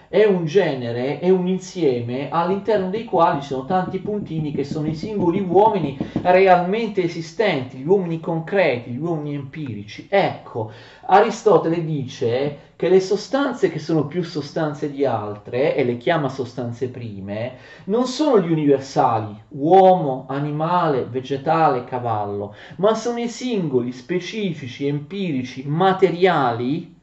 [0.10, 4.88] è un genere, è un insieme all'interno dei quali ci sono tanti puntini che sono
[4.88, 10.08] i singoli uomini realmente esistenti, gli uomini concreti, gli uomini empirici.
[10.10, 10.72] Ecco,
[11.06, 16.90] Aristotele dice che le sostanze che sono più sostanze di altre, e le chiama sostanze
[16.90, 25.64] prime, non sono gli universali, uomo, animale, vegetale, cavallo, ma sono i singoli, specifici, empirici,
[25.66, 26.96] materiali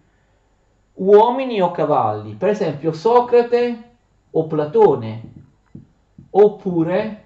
[0.95, 3.83] uomini o cavalli, per esempio Socrate
[4.31, 5.23] o Platone,
[6.31, 7.25] oppure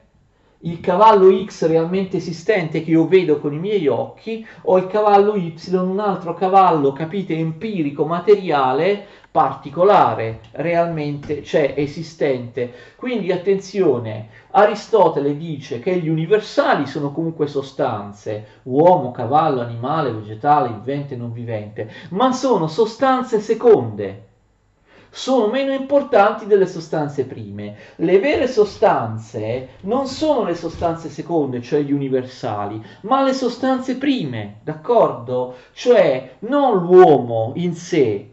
[0.62, 5.36] il cavallo X realmente esistente che io vedo con i miei occhi o il cavallo
[5.36, 12.72] Y, un altro cavallo, capite, empirico, materiale, particolare, realmente c'è, esistente.
[12.96, 14.28] Quindi attenzione,
[14.58, 21.88] Aristotele dice che gli universali sono comunque sostanze, uomo, cavallo, animale, vegetale, vivente, non vivente,
[22.10, 24.26] ma sono sostanze seconde
[25.10, 27.76] sono meno importanti delle sostanze prime.
[27.96, 34.60] Le vere sostanze non sono le sostanze seconde, cioè gli universali, ma le sostanze prime,
[34.62, 35.54] d'accordo?
[35.72, 38.30] Cioè non l'uomo in sé,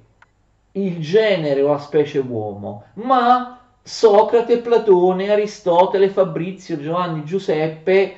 [0.73, 3.54] il genere o la specie uomo, ma
[3.87, 8.15] Socrate, Platone, Aristotele, Fabrizio, Giovanni, Giuseppe,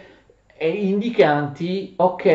[0.60, 2.26] indicanti, ok,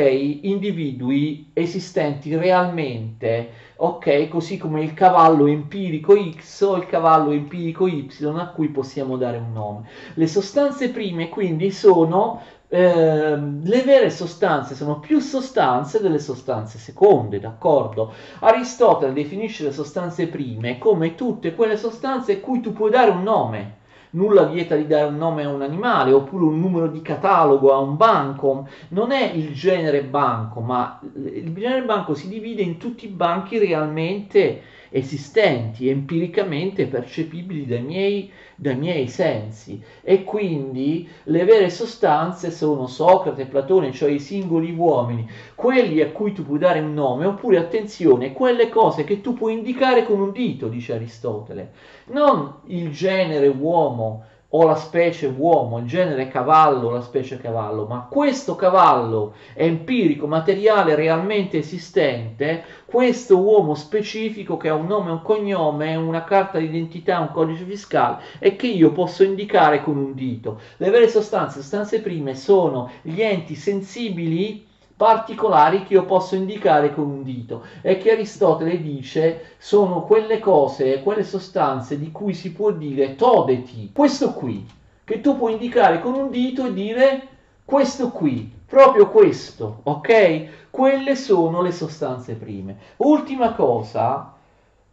[0.42, 4.28] individui esistenti realmente ok?
[4.28, 9.38] Così come il cavallo empirico X o il cavallo empirico Y a cui possiamo dare
[9.38, 9.88] un nome.
[10.14, 12.40] Le sostanze prime quindi sono
[12.74, 18.14] eh, le vere sostanze sono più sostanze delle sostanze seconde, d'accordo?
[18.38, 23.80] Aristotele definisce le sostanze prime come tutte quelle sostanze cui tu puoi dare un nome
[24.12, 27.78] nulla vieta di dare un nome a un animale, oppure un numero di catalogo a
[27.78, 28.66] un banco.
[28.88, 33.58] Non è il genere banco, ma il genere banco si divide in tutti i banchi
[33.58, 34.62] realmente
[34.92, 39.82] esistenti, empiricamente percepibili dai miei, dai miei sensi.
[40.02, 46.32] E quindi le vere sostanze sono Socrate, Platone, cioè i singoli uomini, quelli a cui
[46.32, 50.30] tu puoi dare un nome, oppure attenzione, quelle cose che tu puoi indicare con un
[50.30, 51.72] dito, dice Aristotele,
[52.06, 54.24] non il genere uomo
[54.54, 60.94] o la specie uomo, il genere cavallo la specie cavallo, ma questo cavallo empirico, materiale,
[60.94, 67.30] realmente esistente, questo uomo specifico che ha un nome, un cognome, una carta d'identità, un
[67.30, 70.60] codice fiscale e che io posso indicare con un dito.
[70.76, 74.66] Le vere sostanze, sostanze prime, sono gli enti sensibili
[75.02, 81.02] particolari che io posso indicare con un dito e che Aristotele dice sono quelle cose,
[81.02, 84.64] quelle sostanze di cui si può dire todeti, questo qui,
[85.02, 87.26] che tu puoi indicare con un dito e dire
[87.64, 90.70] questo qui, proprio questo, ok?
[90.70, 92.76] Quelle sono le sostanze prime.
[92.98, 94.32] Ultima cosa,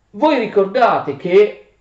[0.10, 1.74] voi ricordate che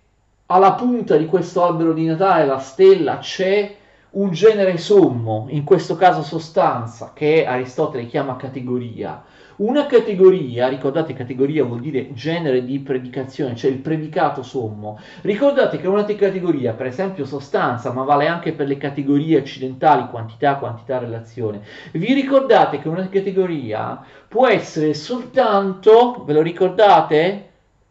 [0.45, 3.75] alla punta di questo albero di Natale, la stella, c'è
[4.11, 9.23] un genere sommo, in questo caso sostanza, che Aristotele chiama categoria.
[9.57, 14.97] Una categoria, ricordate categoria vuol dire genere di predicazione, cioè il predicato sommo.
[15.21, 20.55] Ricordate che una categoria, per esempio sostanza, ma vale anche per le categorie accidentali, quantità,
[20.55, 21.61] quantità, relazione.
[21.91, 27.49] Vi ricordate che una categoria può essere soltanto, ve lo ricordate,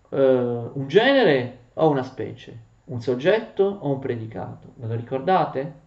[0.08, 4.68] uh, un genere o una specie, un soggetto o un predicato.
[4.76, 5.86] Ve lo ricordate?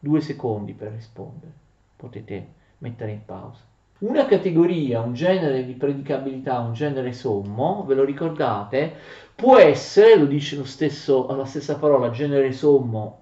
[0.00, 1.52] Due secondi per rispondere.
[1.94, 2.46] Potete
[2.78, 3.60] mettere in pausa.
[3.98, 8.94] Una categoria, un genere di predicabilità, un genere sommo, ve lo ricordate,
[9.34, 13.19] può essere, lo dice lo stesso, la stessa parola, genere sommo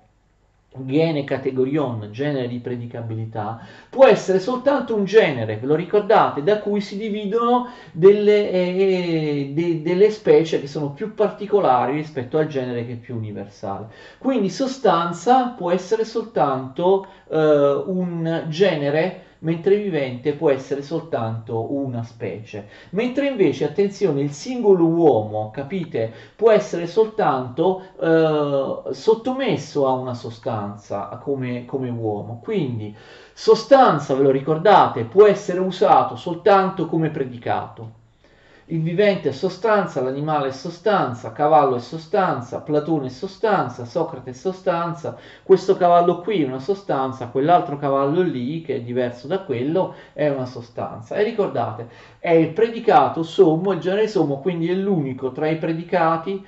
[0.84, 6.80] gene categorion, genere di predicabilità, può essere soltanto un genere, ve lo ricordate, da cui
[6.80, 12.92] si dividono delle, eh, de, delle specie che sono più particolari rispetto al genere che
[12.92, 13.88] è più universale.
[14.18, 22.68] Quindi sostanza può essere soltanto eh, un genere mentre vivente può essere soltanto una specie.
[22.90, 31.08] Mentre invece, attenzione, il singolo uomo, capite, può essere soltanto eh, sottomesso a una sostanza
[31.22, 32.40] come, come uomo.
[32.42, 32.94] Quindi,
[33.32, 38.06] sostanza, ve lo ricordate, può essere usato soltanto come predicato.
[38.70, 44.32] Il vivente è sostanza, l'animale è sostanza, cavallo è sostanza, Platone è sostanza, Socrate è
[44.32, 49.94] sostanza, questo cavallo qui è una sostanza, quell'altro cavallo lì, che è diverso da quello,
[50.12, 51.16] è una sostanza.
[51.16, 51.88] E ricordate,
[52.18, 56.44] è il predicato sommo, il genere sommo, quindi è l'unico tra i predicati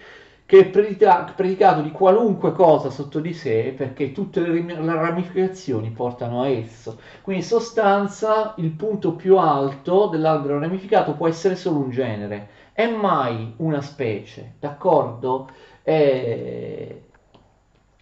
[0.50, 6.48] che è predicato di qualunque cosa sotto di sé perché tutte le ramificazioni portano a
[6.48, 6.98] esso.
[7.22, 13.54] Quindi sostanza, il punto più alto dell'albero ramificato può essere solo un genere, è mai
[13.58, 15.50] una specie, d'accordo?
[15.84, 17.00] È...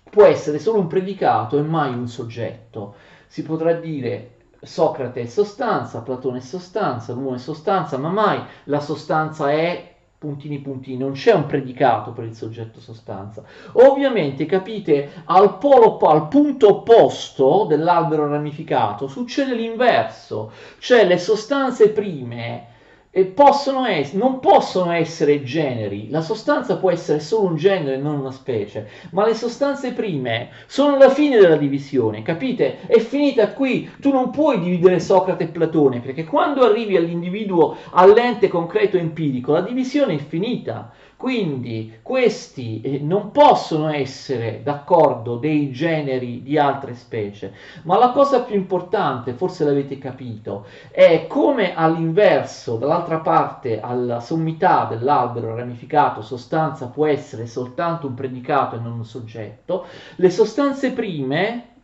[0.09, 2.95] Può essere solo un predicato e mai un soggetto.
[3.27, 8.81] Si potrà dire Socrate è sostanza, Platone è sostanza, l'uomo è sostanza, ma mai la
[8.81, 13.45] sostanza è puntini puntini, non c'è un predicato per il soggetto sostanza.
[13.75, 22.77] Ovviamente, capite, al, polo, al punto opposto dell'albero ramificato succede l'inverso, cioè le sostanze prime
[23.35, 28.31] possono es- non possono essere generi, la sostanza può essere solo un genere, non una
[28.31, 32.87] specie, ma le sostanze prime sono la fine della divisione, capite?
[32.87, 38.49] È finita qui, tu non puoi dividere Socrate e Platone, perché quando arrivi all'individuo, all'ente
[38.49, 40.93] concreto empirico, la divisione è finita.
[41.19, 48.43] Quindi questi eh, non possono essere d'accordo dei generi di altre specie, ma la cosa
[48.43, 56.87] più importante, forse l'avete capito, è come all'inverso, dall'altra parte, alla sommità dell'albero ramificato, sostanza
[56.87, 61.78] può essere soltanto un predicato e non un soggetto, le sostanze prime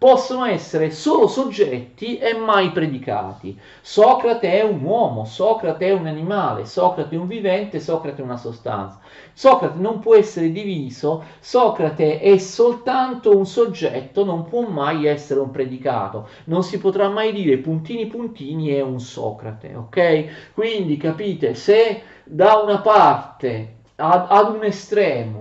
[0.00, 3.54] possono essere solo soggetti e mai predicati.
[3.82, 8.38] Socrate è un uomo, Socrate è un animale, Socrate è un vivente, Socrate è una
[8.38, 8.98] sostanza.
[9.34, 15.50] Socrate non può essere diviso, Socrate è soltanto un soggetto, non può mai essere un
[15.50, 16.28] predicato.
[16.44, 20.52] Non si potrà mai dire puntini puntini è un Socrate, ok?
[20.54, 25.39] Quindi capite, se da una parte ad, ad un estremo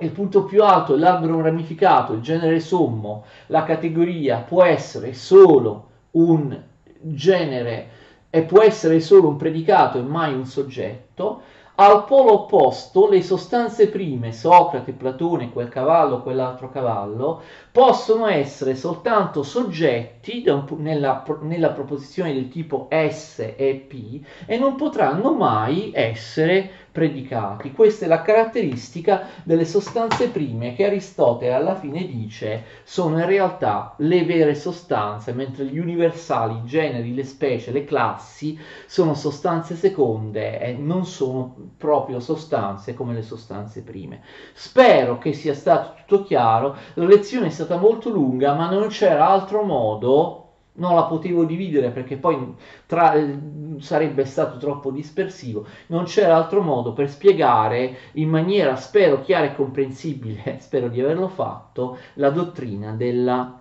[0.00, 6.60] il punto più alto l'albero ramificato, il genere sommo, la categoria può essere solo un
[7.00, 7.88] genere
[8.30, 11.42] e può essere solo un predicato e mai un soggetto,
[11.80, 17.40] al polo opposto, le sostanze prime, Socrate, Platone, quel cavallo, quell'altro cavallo,
[17.70, 20.42] possono essere soltanto soggetti
[20.78, 27.70] nella, nella proposizione del tipo S e P e non potranno mai essere predicati.
[27.70, 33.94] Questa è la caratteristica delle sostanze prime che Aristotele alla fine dice sono in realtà
[33.98, 40.58] le vere sostanze, mentre gli universali, i generi, le specie, le classi sono sostanze seconde
[40.58, 44.20] e non sono proprio sostanze come le sostanze prime.
[44.52, 49.28] Spero che sia stato tutto chiaro, la lezione è stata molto lunga, ma non c'era
[49.28, 50.47] altro modo
[50.78, 52.54] non la potevo dividere perché poi
[52.86, 53.38] tra, eh,
[53.78, 59.54] sarebbe stato troppo dispersivo, non c'era altro modo per spiegare in maniera, spero, chiara e
[59.54, 63.60] comprensibile, spero di averlo fatto, la dottrina della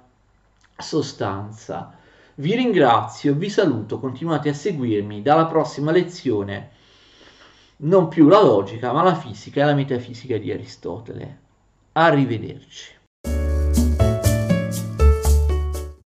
[0.78, 1.93] sostanza.
[2.36, 6.70] Vi ringrazio, vi saluto, continuate a seguirmi dalla prossima lezione,
[7.78, 11.39] non più la logica, ma la fisica e la metafisica di Aristotele.
[11.93, 12.96] Arrivederci.